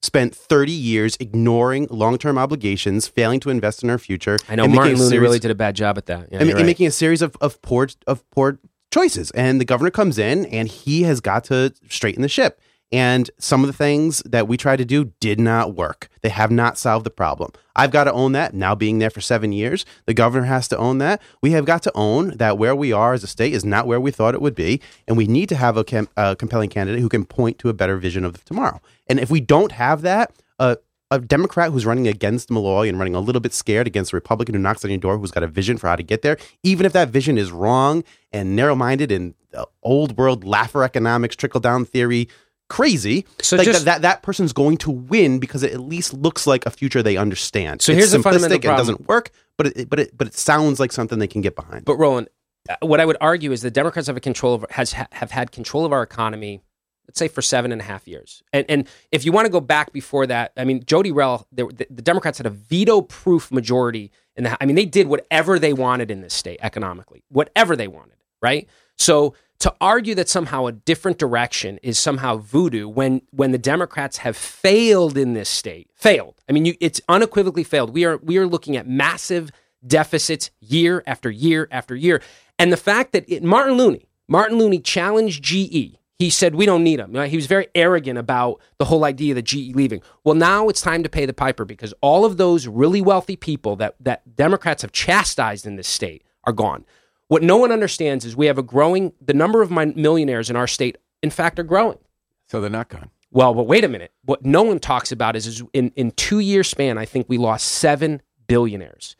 [0.00, 4.38] spent 30 years ignoring long-term obligations, failing to invest in our future.
[4.48, 6.28] I know and Martin a Looney really did a bad job at that.
[6.32, 6.66] Yeah, and, and right.
[6.66, 8.58] making a series of, of poor of poor
[8.90, 9.30] choices.
[9.32, 12.60] And the governor comes in and he has got to straighten the ship.
[12.90, 16.08] And some of the things that we tried to do did not work.
[16.22, 17.52] They have not solved the problem.
[17.76, 18.54] I've got to own that.
[18.54, 21.20] Now being there for seven years, the governor has to own that.
[21.42, 24.00] We have got to own that where we are as a state is not where
[24.00, 27.00] we thought it would be, and we need to have a, cam- a compelling candidate
[27.00, 28.80] who can point to a better vision of tomorrow.
[29.06, 30.76] And if we don't have that, uh,
[31.10, 34.54] a Democrat who's running against Malloy and running a little bit scared against a Republican
[34.54, 36.84] who knocks on your door who's got a vision for how to get there, even
[36.84, 41.60] if that vision is wrong and narrow minded and uh, old world Laffer economics, trickle
[41.60, 42.28] down theory,
[42.68, 43.24] crazy.
[43.40, 46.46] So like just- that, that that person's going to win because it at least looks
[46.46, 47.80] like a future they understand.
[47.80, 48.78] So It's here's the fundamental problem.
[48.78, 51.86] doesn't work, but it but it but it sounds like something they can get behind.
[51.86, 52.28] But Roland,
[52.68, 55.52] uh, what I would argue is the Democrats have a control of has have had
[55.52, 56.60] control of our economy.
[57.08, 59.60] Let's say for seven and a half years, and and if you want to go
[59.60, 64.44] back before that, I mean, Jodi Rell, the, the, Democrats had a veto-proof majority in
[64.44, 64.62] the.
[64.62, 68.68] I mean, they did whatever they wanted in this state economically, whatever they wanted, right?
[68.96, 74.18] So to argue that somehow a different direction is somehow voodoo when when the Democrats
[74.18, 76.34] have failed in this state, failed.
[76.48, 77.90] I mean, you, it's unequivocally failed.
[77.90, 79.50] We are we are looking at massive
[79.86, 82.22] deficits year after year after year,
[82.58, 85.96] and the fact that it, Martin Looney, Martin Looney challenged GE.
[86.18, 87.14] He said we don't need them.
[87.28, 90.02] He was very arrogant about the whole idea that GE leaving.
[90.24, 93.76] Well, now it's time to pay the piper because all of those really wealthy people
[93.76, 96.84] that that Democrats have chastised in this state are gone.
[97.28, 100.66] What no one understands is we have a growing the number of millionaires in our
[100.66, 100.98] state.
[101.22, 101.98] In fact, are growing.
[102.46, 103.10] So they're not gone.
[103.30, 104.12] Well, but wait a minute.
[104.24, 107.38] What no one talks about is, is in in two year span, I think we
[107.38, 109.14] lost seven billionaires.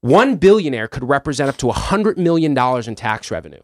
[0.00, 3.60] One billionaire could represent up to hundred million dollars in tax revenue.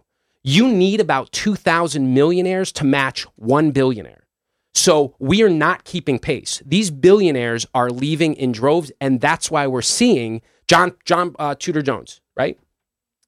[0.49, 4.27] You need about two thousand millionaires to match one billionaire.
[4.75, 6.63] So we are not keeping pace.
[6.65, 11.83] These billionaires are leaving in droves, and that's why we're seeing John John uh, Tudor
[11.83, 12.21] Jones.
[12.37, 12.59] Right?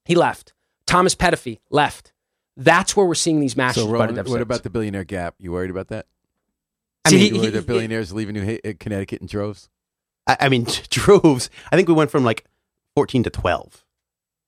[0.05, 0.53] He left.
[0.87, 2.13] Thomas Peterffy left.
[2.55, 5.35] That's where we're seeing these massive So, budget what about the billionaire gap?
[5.39, 6.05] You worried about that?
[7.05, 9.27] I See, mean, he- You worried he- that billionaires leaving New Ha- uh, Connecticut in
[9.27, 9.69] droves?
[10.25, 11.49] I, I mean, droves.
[11.71, 12.45] I think we went from like
[12.95, 13.83] fourteen to twelve.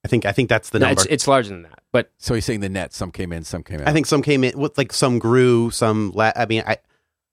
[0.04, 1.02] I think I think that's the No, number.
[1.02, 2.92] it's, it's larger than that, but So he's saying the net.
[2.92, 3.88] Some came in, some came out.
[3.88, 6.10] I think some came in with like some grew, some.
[6.14, 6.78] La- I mean, I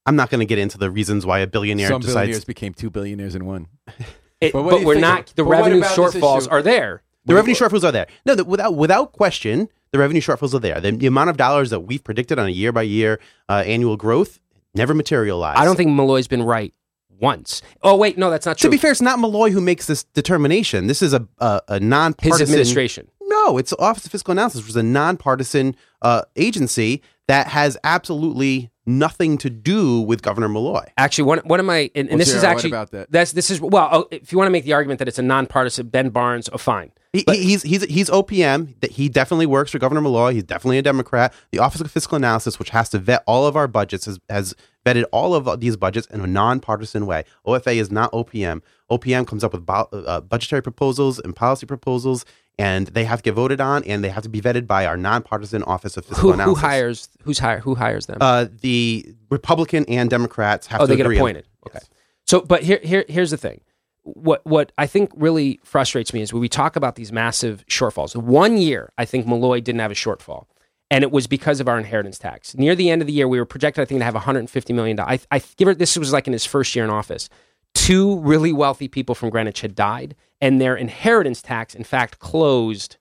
[0.05, 2.15] I'm not going to get into the reasons why a billionaire some decides.
[2.15, 3.67] billionaires became two billionaires in one.
[4.41, 5.27] It, But but what do you we're think not.
[5.35, 7.03] The but revenue shortfalls are there.
[7.25, 8.07] The revenue shortfalls are there.
[8.25, 10.79] No, the, without without question, the revenue shortfalls are there.
[10.79, 13.97] The, the amount of dollars that we've predicted on a year by year uh, annual
[13.97, 14.39] growth
[14.73, 15.59] never materialized.
[15.59, 16.73] I don't think Malloy's been right
[17.19, 17.61] once.
[17.81, 18.69] Oh wait, no, that's not true.
[18.69, 20.87] To be fair, it's not Malloy who makes this determination.
[20.87, 23.09] This is a a, a His administration.
[23.21, 27.77] No, it's the Office of Fiscal Analysis, which is a nonpartisan uh, agency that has
[27.83, 30.83] absolutely nothing to do with Governor Malloy.
[30.97, 33.11] Actually, one one of my and, and Well, this is actually about that?
[33.11, 33.87] that's this is well.
[33.91, 36.57] oh, If you want to make the argument that it's a nonpartisan, Ben Barnes, oh
[36.57, 36.91] fine.
[37.13, 38.79] He, he- he's he's he's OPM.
[38.81, 40.33] That he definitely works for Governor Malloy.
[40.33, 41.33] He's definitely a Democrat.
[41.51, 44.55] The Office of Fiscal Analysis, which has to vet all of our budgets, has, has
[44.89, 47.23] vetted all of these budgets in a nonpartisan way.
[47.45, 48.61] OFA is not OPM.
[48.89, 52.25] OPM comes up with bo- uh, budgetary proposals and policy proposals,
[52.57, 54.97] and they have to get voted on, and they have to be vetted by our
[54.97, 58.17] nonpartisan Office of Fiscal Who who hires who's hire who hires them?
[58.19, 61.45] Uh, the Republican and Democrats have oh, to they get appointed.
[61.67, 61.79] Okay.
[62.25, 63.61] So, but here here here's the thing.
[64.03, 68.15] What what I think really frustrates me is when we talk about these massive shortfalls.
[68.15, 70.45] One year, I think Malloy didn't have a shortfall,
[70.91, 72.55] and it was because of our inheritance tax.
[72.55, 74.97] Near the end of the year, we were projected, I think, to have 150 million
[74.97, 75.25] dollars.
[75.31, 75.77] I, I give it.
[75.77, 77.29] This was like in his first year in office.
[77.75, 82.97] Two really wealthy people from Greenwich had died, and their inheritance tax, in fact, closed.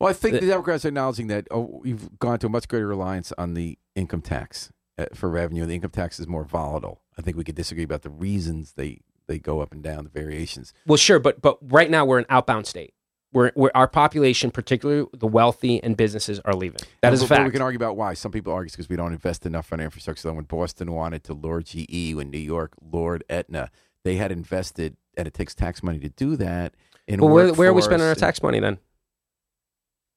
[0.00, 2.86] Well, I think the Democrats are acknowledging that oh, we've gone to a much greater
[2.86, 5.66] reliance on the income tax uh, for revenue.
[5.66, 7.02] The income tax is more volatile.
[7.18, 10.10] I think we could disagree about the reasons they, they go up and down, the
[10.10, 10.72] variations.
[10.86, 12.94] Well, sure, but but right now we're an outbound state.
[13.32, 16.80] We're, we're our population, particularly the wealthy and businesses, are leaving.
[17.02, 18.14] That is a but We can argue about why.
[18.14, 20.22] Some people argue because we don't invest enough in infrastructure.
[20.22, 23.70] So when Boston wanted to lure GE, when New York lured Aetna,
[24.02, 26.74] they had invested, and it takes tax money to do that.
[27.06, 28.78] In Well, where, where are we spending our tax money then?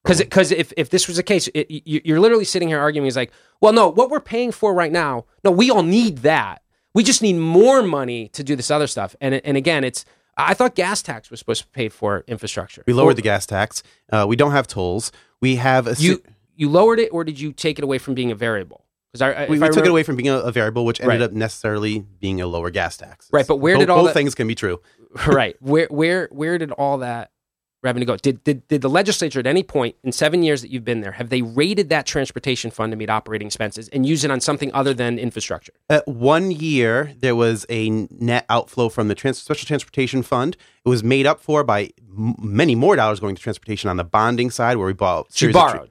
[0.04, 3.16] Because if, if this was the case, it, you- you're literally sitting here arguing, is
[3.16, 6.64] like, well, no, what we're paying for right now, no, we all need that.
[6.94, 9.16] We just need more money to do this other stuff.
[9.22, 10.04] And and again, it's
[10.48, 12.84] I thought gas tax was supposed to pay for infrastructure.
[12.88, 13.84] We lowered Or- the gas tax.
[14.12, 15.12] Uh, we don't have tolls.
[15.42, 16.22] We have a You
[16.56, 18.86] you lowered it, or did you take it away from being a variable?
[19.12, 21.20] Because I, we, we I took it away from being a, a variable, which ended
[21.20, 21.26] Right.
[21.26, 23.28] up necessarily being a lower gas tax.
[23.32, 24.80] Right, but where both, did all both that- things can be true?
[25.28, 25.56] right.
[25.60, 27.31] Where where where did all that
[27.82, 28.16] revenue go?
[28.18, 31.14] Did, did did the legislature at any point in seven years that you've been there
[31.14, 34.72] have they raided that transportation fund to meet operating expenses and use it on something
[34.74, 35.74] other than infrastructure?
[35.90, 40.58] Uh, one year, there was a net outflow from the trans- Special Transportation Fund.
[40.86, 44.04] It was made up for by m- many more dollars going to transportation on the
[44.04, 45.28] bonding side, where we bought.
[45.28, 45.90] you series of borrowed.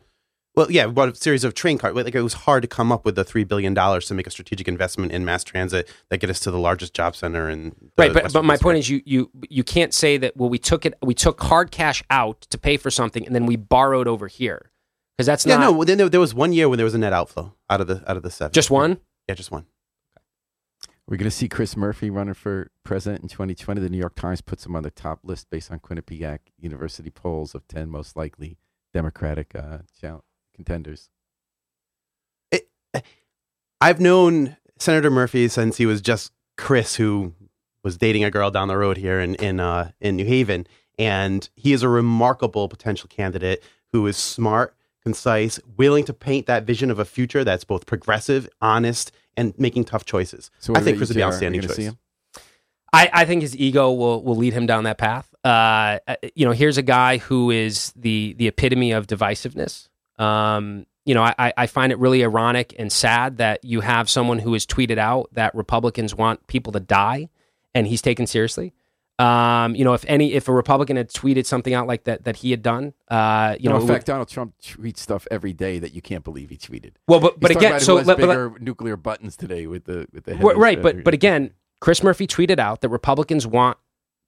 [0.60, 1.94] Well, yeah, we bought a series of train cars.
[1.94, 4.30] Like it was hard to come up with the three billion dollars to make a
[4.30, 7.70] strategic investment in mass transit that get us to the largest job center in.
[7.70, 8.64] The Right, but, Western but my Pacific.
[8.64, 10.36] point is, you you you can't say that.
[10.36, 13.46] Well, we took it, we took hard cash out to pay for something, and then
[13.46, 14.70] we borrowed over here
[15.16, 15.84] because that's yeah, not no.
[15.84, 18.02] Then there, there was one year when there was a net outflow out of the
[18.06, 18.52] out of the seven.
[18.52, 18.98] just one.
[19.28, 19.64] Yeah, just one.
[21.06, 23.80] We're going to see Chris Murphy running for president in 2020.
[23.80, 27.52] The New York Times puts him on the top list based on Quinnipiac University polls
[27.52, 28.58] of 10 most likely
[28.94, 29.78] Democratic uh,
[30.64, 31.10] chal- contenders.
[33.80, 37.32] I've known Senator Murphy since he was just Chris, who
[37.82, 40.66] was dating a girl down the road here in in uh, in New Haven,
[40.98, 46.64] and he is a remarkable potential candidate who is smart, concise, willing to paint that
[46.64, 50.50] vision of a future that's both progressive, honest, and making tough choices.
[50.58, 51.90] So I think Chris you, would be an outstanding choice.
[52.92, 55.32] I, I think his ego will will lead him down that path.
[55.42, 59.88] Uh, uh, you know, here's a guy who is the the epitome of divisiveness.
[60.20, 64.38] Um, you know, I, I find it really ironic and sad that you have someone
[64.38, 67.30] who has tweeted out that Republicans want people to die,
[67.74, 68.74] and he's taken seriously.
[69.18, 72.36] Um, you know, if any, if a Republican had tweeted something out like that that
[72.36, 75.78] he had done, uh, you You know, in would- Donald Trump tweets stuff every day
[75.78, 76.92] that you can't believe he tweeted.
[77.06, 80.06] well, but He's but talking again, so let- but bigger nuclear buttons today with the
[80.12, 83.76] with the Right, right, but but again, Chris Murphy tweeted out that Republicans want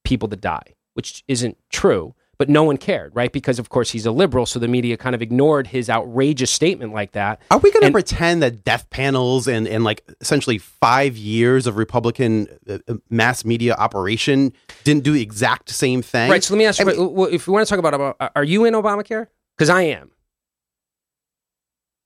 [0.04, 2.14] people to die, which isn't true.
[2.42, 3.30] But no one cared, right?
[3.30, 6.92] Because of course he's a liberal, so the media kind of ignored his outrageous statement
[6.92, 7.40] like that.
[7.52, 11.76] Are we going to pretend that death panels and, and like essentially five years of
[11.76, 16.28] Republican uh, uh, mass media operation didn't do the exact same thing?
[16.32, 16.42] Right.
[16.42, 18.64] So let me ask you: I mean- if we want to talk about, are you
[18.64, 19.28] in Obamacare?
[19.56, 20.10] Because I am.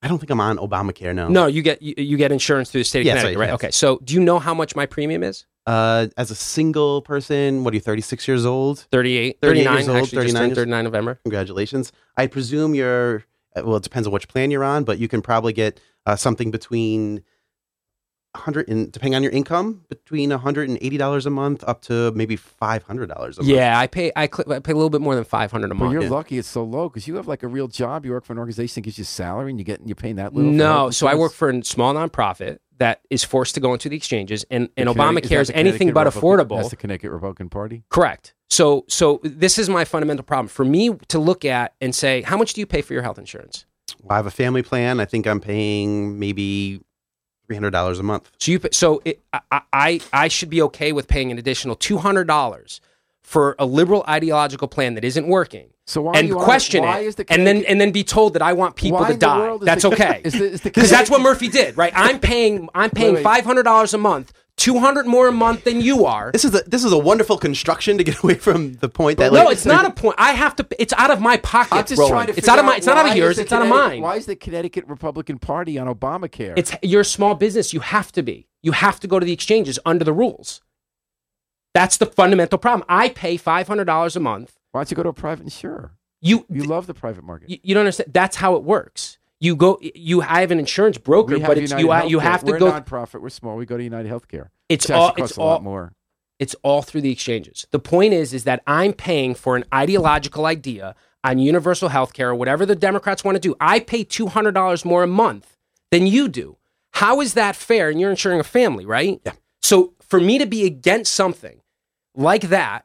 [0.03, 1.29] I don't think I'm on Obamacare now.
[1.29, 3.47] No, you get you, you get insurance through the state of Yes, Connecticut, I- right?
[3.53, 3.55] yes.
[3.55, 3.71] Okay.
[3.71, 5.47] So do you know how much my premium is?
[5.67, 8.87] Uh, as a single person, what are you, 36 years old?
[8.93, 11.15] 38, 38 39, years old, actually just 39 turned years- 39 November.
[11.25, 11.93] Congratulations.
[12.17, 13.25] I presume you're,
[13.57, 16.15] uh, well, it depends on which plan you're on, but you can probably get uh,
[16.15, 17.23] something between
[18.37, 23.09] 100 and depending on your income, between $180 a month up to maybe $500 a
[23.09, 23.39] month.
[23.43, 25.75] Yeah, I pay I, cl- I pay a little bit more than 500 a But
[25.79, 25.93] month.
[25.95, 26.11] you're yeah.
[26.11, 28.05] lucky it's so low because you have like a real job.
[28.05, 30.35] You work for an organization that gives you salary, and you get you're paying that
[30.35, 30.53] little.
[30.53, 33.97] No, so I work for a small nonprofit that is forced to go into the
[33.97, 36.57] exchanges, and, and Obamacare is that anything but Republican- affordable.
[36.59, 37.85] That's the Connecticut Republican Party.
[37.89, 38.35] Correct.
[38.49, 42.37] So, so this is my fundamental problem for me to look at and say, how
[42.37, 43.67] much do you pay for your health insurance?
[44.09, 45.01] I have a family plan.
[45.01, 46.81] I think I'm paying maybe
[47.49, 48.31] $300 a month.
[48.39, 51.99] So you, so it, I, I, I should be okay with paying an additional two
[51.99, 52.81] hundred dollars
[53.23, 56.83] for a liberal ideological plan that isn't working, So why and do you wanna- question
[56.83, 59.15] why it, is the and then and then be told that I want people to
[59.15, 59.57] die.
[59.63, 60.21] That's the- okay.
[60.25, 61.93] is the- is the Because that's what Murphy did, right?
[61.95, 65.81] I'm paying, I'm paying five hundred dollars a month, two hundred more a month than
[65.81, 66.33] you are.
[66.33, 69.33] This is a, this is a wonderful construction to get away from the point that
[69.33, 70.17] no, it's not a point.
[70.19, 70.67] I have to.
[70.77, 72.15] It's out of my pocket, I'm just Roland.
[72.15, 72.77] trying to It's out of my.
[72.79, 73.39] It's not out of is yours.
[73.39, 74.03] It's out of mine.
[74.03, 76.55] Why is the Connecticut Republican Party on Obamacare?
[76.57, 77.73] It's you're small business.
[77.73, 78.49] You have to be.
[78.61, 80.63] You have to go to the exchanges under the rules.
[81.75, 82.85] That's the fundamental problem.
[82.89, 84.56] I pay five hundred dollars a month.
[84.77, 85.93] Why don't you go to a private insurer?
[86.21, 87.51] You You love the private market.
[87.51, 88.13] you, you don't understand.
[88.13, 89.19] That's how it works.
[89.41, 89.79] You go.
[89.81, 90.23] You.
[90.23, 91.93] I have an insurance broker, but it's you.
[92.07, 92.69] You have to We're go.
[92.69, 93.21] a nonprofit.
[93.21, 93.57] We're small.
[93.57, 94.49] We go to United Healthcare.
[94.69, 95.11] It's all.
[95.11, 95.61] It's costs a lot all.
[95.61, 95.93] more.
[96.39, 97.67] It's all through the exchanges.
[97.71, 102.31] The point is, is that I'm paying for an ideological idea on universal health care
[102.31, 103.55] or whatever the Democrats want to do.
[103.59, 105.57] I pay $200 more a month
[105.91, 106.59] than you do.
[106.93, 107.89] How is that fair?
[107.89, 109.19] And you're insuring a family, right?
[109.25, 109.33] Yeah.
[109.63, 111.61] So for me to be against something
[112.15, 112.85] like that,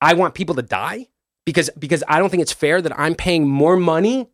[0.00, 1.08] I want people to die
[1.46, 4.28] because because I don't think it's fair that I'm paying more money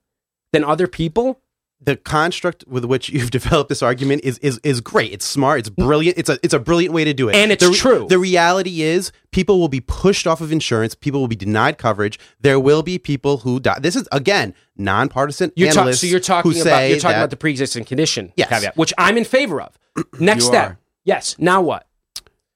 [0.52, 1.38] than other people.
[1.84, 5.12] the construct with which you've developed this argument is is is great.
[5.12, 5.58] It's smart.
[5.60, 6.16] It's brilliant.
[6.18, 7.34] It's a it's a brilliant way to do it.
[7.34, 8.06] And it's the, true.
[8.08, 10.94] The reality is, people will be pushed off of insurance.
[10.94, 12.18] People will be denied coverage.
[12.40, 13.78] There will be people who die.
[13.80, 17.30] This is again nonpartisan You're ta- so you're talking who about you're talking that- about
[17.30, 18.48] the pre-existing condition Yes.
[18.48, 19.76] caveat, which I'm in favor of.
[20.20, 20.78] Next You step, are.
[21.04, 21.36] yes.
[21.38, 21.86] Now what?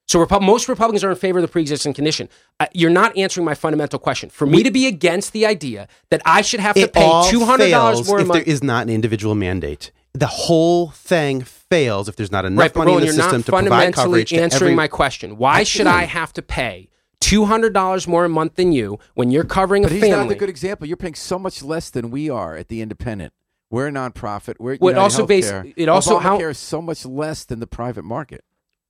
[0.08, 2.28] So Repu- most Republicans are in favor of the pre-existing condition.
[2.60, 4.30] Uh, you're not answering my fundamental question.
[4.30, 7.70] For me to be against the idea that I should have to pay two hundred
[7.70, 9.90] dollars more a if there month, is not an individual mandate.
[10.12, 12.72] The whole thing fails if there's not enough right?
[12.72, 14.74] But money Roland, in the you're system not to provide fundamentally coverage to answering every.
[14.76, 15.36] my question.
[15.38, 16.88] Why should I have to pay
[17.20, 20.16] two hundred dollars more a month than you when you're covering But a he's family?
[20.18, 20.86] not the good example.
[20.86, 23.32] You're paying so much less than we are at the independent.
[23.70, 24.54] We're a nonprofit.
[24.60, 25.74] We're Well, it United also base- Healthcare.
[25.76, 28.44] it also- how- Obamacare is so much less than the private market.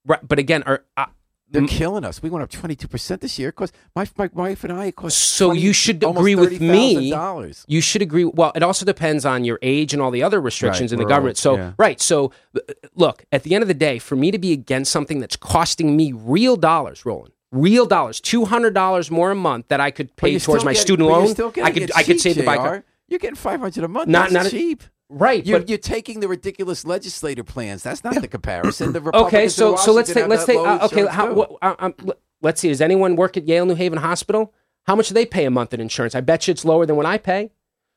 [0.07, 1.07] Right, but again, are, uh,
[1.51, 2.23] They're killing us.
[2.23, 5.61] We went up 22% this year because my, my wife and I cost So 20
[5.61, 7.11] you should agree with me.
[7.13, 7.65] $30,000.
[7.69, 8.25] you should agree.
[8.25, 11.09] Well, it also depends on your age and all the other restrictions Right, in the
[11.09, 11.37] government.
[11.39, 11.73] So, yeah.
[11.79, 12.01] right.
[12.01, 12.61] So, uh,
[12.95, 15.97] look, at the end of the day, for me to be against something that's costing
[15.97, 20.15] me real dollars, Roland, real dollars, two hundred dollars more a month that I could
[20.17, 21.31] pay towards my getting- student loan,
[21.63, 22.37] I could, it I could save.
[22.37, 22.45] JR.
[22.45, 22.85] car.
[23.09, 24.09] You're getting 500 a month.
[24.09, 24.83] Not- That's not a- cheap.
[25.09, 27.83] Right, You're, but you're taking the ridiculous legislator plans.
[27.85, 28.93] That's not the comparison.
[28.93, 29.49] The okay.
[29.49, 31.07] So, so let's take let's take uh, okay.
[31.07, 31.95] How, what, uh, um,
[32.43, 32.69] let's see.
[32.69, 34.53] Does anyone work at Yale New Haven Hospital?
[34.85, 36.17] How much do they pay a month in insurance?
[36.17, 37.51] I bet you it's lower than what I pay.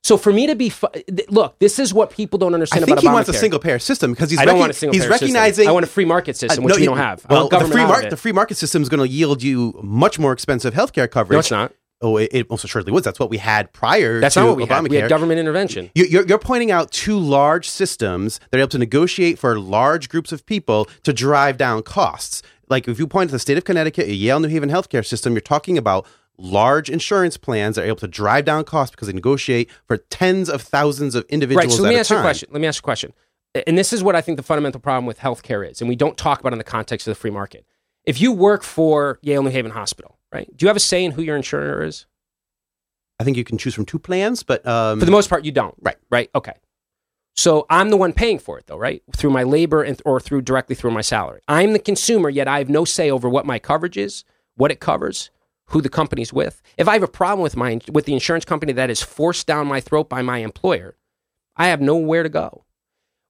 [0.03, 2.85] So for me to be fu- th- look, this is what people don't I understand
[2.85, 4.73] think about he wants a single payer system because he's I don't recog- want a
[4.75, 5.25] single he's payer system.
[5.33, 7.25] recognizing I want a free market system, Uh, which no, we he- don't have.
[7.29, 10.31] Well, the free market the free market system is going to yield you much more
[10.31, 11.33] expensive healthcare coverage.
[11.35, 11.73] No, it's not.
[12.01, 13.03] Oh, it, it most assuredly was.
[13.03, 14.69] That's what we had prior That's to not what we Obamacare.
[14.83, 14.89] had.
[14.91, 15.91] We had government intervention.
[15.95, 20.07] You- You're, you're pointing out two large systems that are able to negotiate for large
[20.07, 22.41] groups of people to drive down costs.
[22.69, 25.41] Like if you point to the state of Connecticut, Yale New Haven healthcare system, you're
[25.41, 26.05] talking about
[26.37, 30.49] large insurance plans that are able to drive down costs because they negotiate for tens
[30.49, 31.75] of thousands of individuals Right.
[31.77, 32.49] So let me ask you a question.
[32.51, 33.13] Let me ask you a question.
[33.67, 36.15] And this is what I think the fundamental problem with healthcare is, and we don't
[36.17, 37.65] talk about it in the context of the free market.
[38.05, 40.49] If you work for Yale New Haven Hospital, right?
[40.55, 42.05] Do you have a say in who your insurer is?
[43.19, 45.51] I think you can choose from two plans, but um, For the most part, you
[45.51, 45.75] don't.
[45.81, 45.97] Right.
[46.09, 46.29] Right.
[46.33, 46.53] Okay.
[47.35, 49.01] So I'm the one paying for it, though, right?
[49.15, 51.41] Through my labor and or through directly through my salary.
[51.47, 54.25] I'm the consumer, yet I have no say over what my coverage is,
[54.55, 55.29] what it covers,
[55.67, 56.61] who the company's with.
[56.77, 59.67] If I have a problem with my with the insurance company that is forced down
[59.67, 60.97] my throat by my employer,
[61.55, 62.65] I have nowhere to go.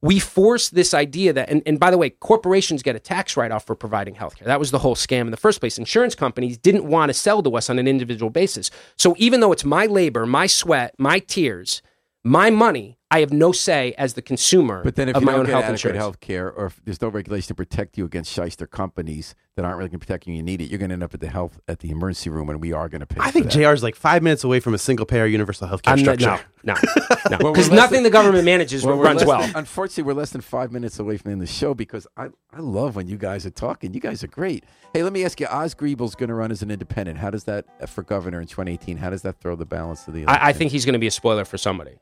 [0.01, 3.51] We force this idea that, and, and by the way, corporations get a tax write
[3.51, 4.45] off for providing healthcare.
[4.45, 5.77] That was the whole scam in the first place.
[5.77, 8.71] Insurance companies didn't want to sell to us on an individual basis.
[8.97, 11.81] So even though it's my labor, my sweat, my tears,
[12.23, 15.31] my money, I have no say as the consumer But then if of you my
[15.31, 15.97] don't own get health adequate insurance.
[15.97, 19.77] health care or if there's no regulation to protect you against shyster companies that aren't
[19.79, 21.19] really going to protect you and you need it, you're going to end up at
[21.19, 23.51] the health at the emergency room and we are going to pay I for think
[23.51, 23.53] that.
[23.53, 26.19] JR is like five minutes away from a single payer universal health care I'm not,
[26.19, 26.45] structure.
[26.63, 26.79] no, no,
[27.31, 29.41] no, because less nothing than- the government manages Well, runs well.
[29.41, 32.05] than- unfortunately, we're less than five minutes away from the end of the show because
[32.15, 33.91] I, I love when you guys are talking.
[33.91, 34.65] You guys are great.
[34.93, 37.17] Hey, let me ask you, Oz Griebel's going to run as an independent.
[37.17, 40.13] How does that, uh, for governor in 2018, how does that throw the balance of
[40.13, 40.43] the election?
[40.43, 41.97] I, I think he's going to be a spoiler for somebody.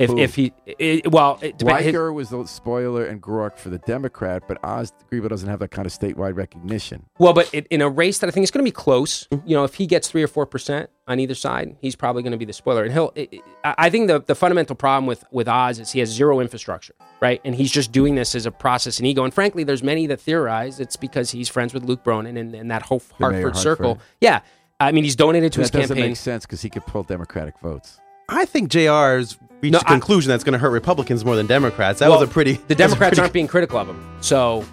[0.00, 0.18] If, Who?
[0.18, 1.86] if he, it, well, it depends.
[1.86, 5.70] Weicker was the spoiler and Grok for the Democrat, but Oz Griebel doesn't have that
[5.70, 7.04] kind of statewide recognition.
[7.18, 9.54] Well, but it, in a race that I think is going to be close, you
[9.54, 12.38] know, if he gets three or four percent on either side, he's probably going to
[12.38, 12.82] be the spoiler.
[12.84, 13.12] And he'll.
[13.14, 16.08] It, it- I I think the the fundamental problem with with Oz is he has
[16.08, 17.42] zero infrastructure, right?
[17.44, 19.22] And he's just doing this as a process and ego.
[19.24, 22.70] And frankly, there's many that theorize it's because he's friends with Luke Bronin and, and
[22.70, 23.98] that whole The mayor Hartford circle.
[24.22, 24.40] Yeah,
[24.80, 26.12] I mean, he's donated to his that doesn't campaign.
[26.12, 28.00] make sense because he could pull Democratic votes.
[28.32, 31.46] I think JR's reached No, a I- conclusion that's going to hurt Republicans more than
[31.46, 32.00] Democrats.
[32.00, 32.54] That Well, was a pretty.
[32.68, 34.64] The Democrats pretty- aren't being critical of him, so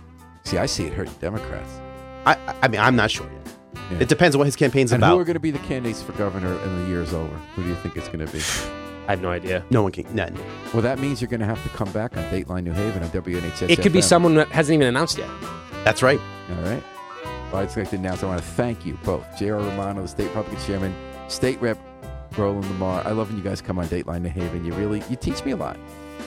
[0.44, 1.70] See, I see it hurting Democrats.
[2.26, 3.54] I, I mean, I'm not sure yet.
[3.92, 4.00] Yeah.
[4.00, 5.14] It depends on what his campaign's And about.
[5.16, 7.36] who are going to be the candidates for governor in the year's over?
[7.56, 8.40] Who do you think it's going to be?
[9.08, 9.64] I have no idea.
[9.70, 10.14] no one can.
[10.14, 10.38] None.
[10.74, 13.10] Well, that means you're going to have to come back on Dateline New Haven on
[13.10, 13.70] WNHS.
[13.70, 15.30] It could be someone that hasn't even announced yet.
[15.86, 16.20] That's right.
[16.50, 16.84] All right.
[17.52, 19.58] Well, I'd like to announce I want to thank you both, J.R.
[19.60, 20.94] Romano, the state Republican chairman,
[21.30, 21.78] state rep
[22.38, 23.06] Roland Lemar.
[23.06, 24.66] I love when you guys come on Dateline New Haven.
[24.66, 25.78] You really you teach me a lot.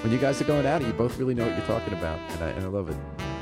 [0.02, 2.18] When you guys are going at it, you both really know what you're talking about,
[2.18, 2.96] and I, and I love it.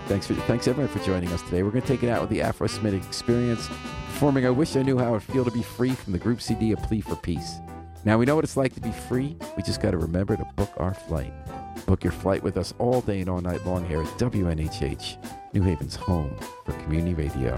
[0.07, 1.63] Thanks for thanks everyone for joining us today.
[1.63, 4.99] We're going to take it out with the Afro-Semitic experience, performing "I Wish I Knew
[4.99, 7.59] How It Feel to Be Free" from the group CD "A Plea for Peace."
[8.05, 9.37] Now we know what it's like to be free.
[9.57, 11.33] We just got to remember to book our flight.
[11.87, 15.63] Book your flight with us all day and all night long here at WNHH, New
[15.63, 17.55] Haven's home for community radio.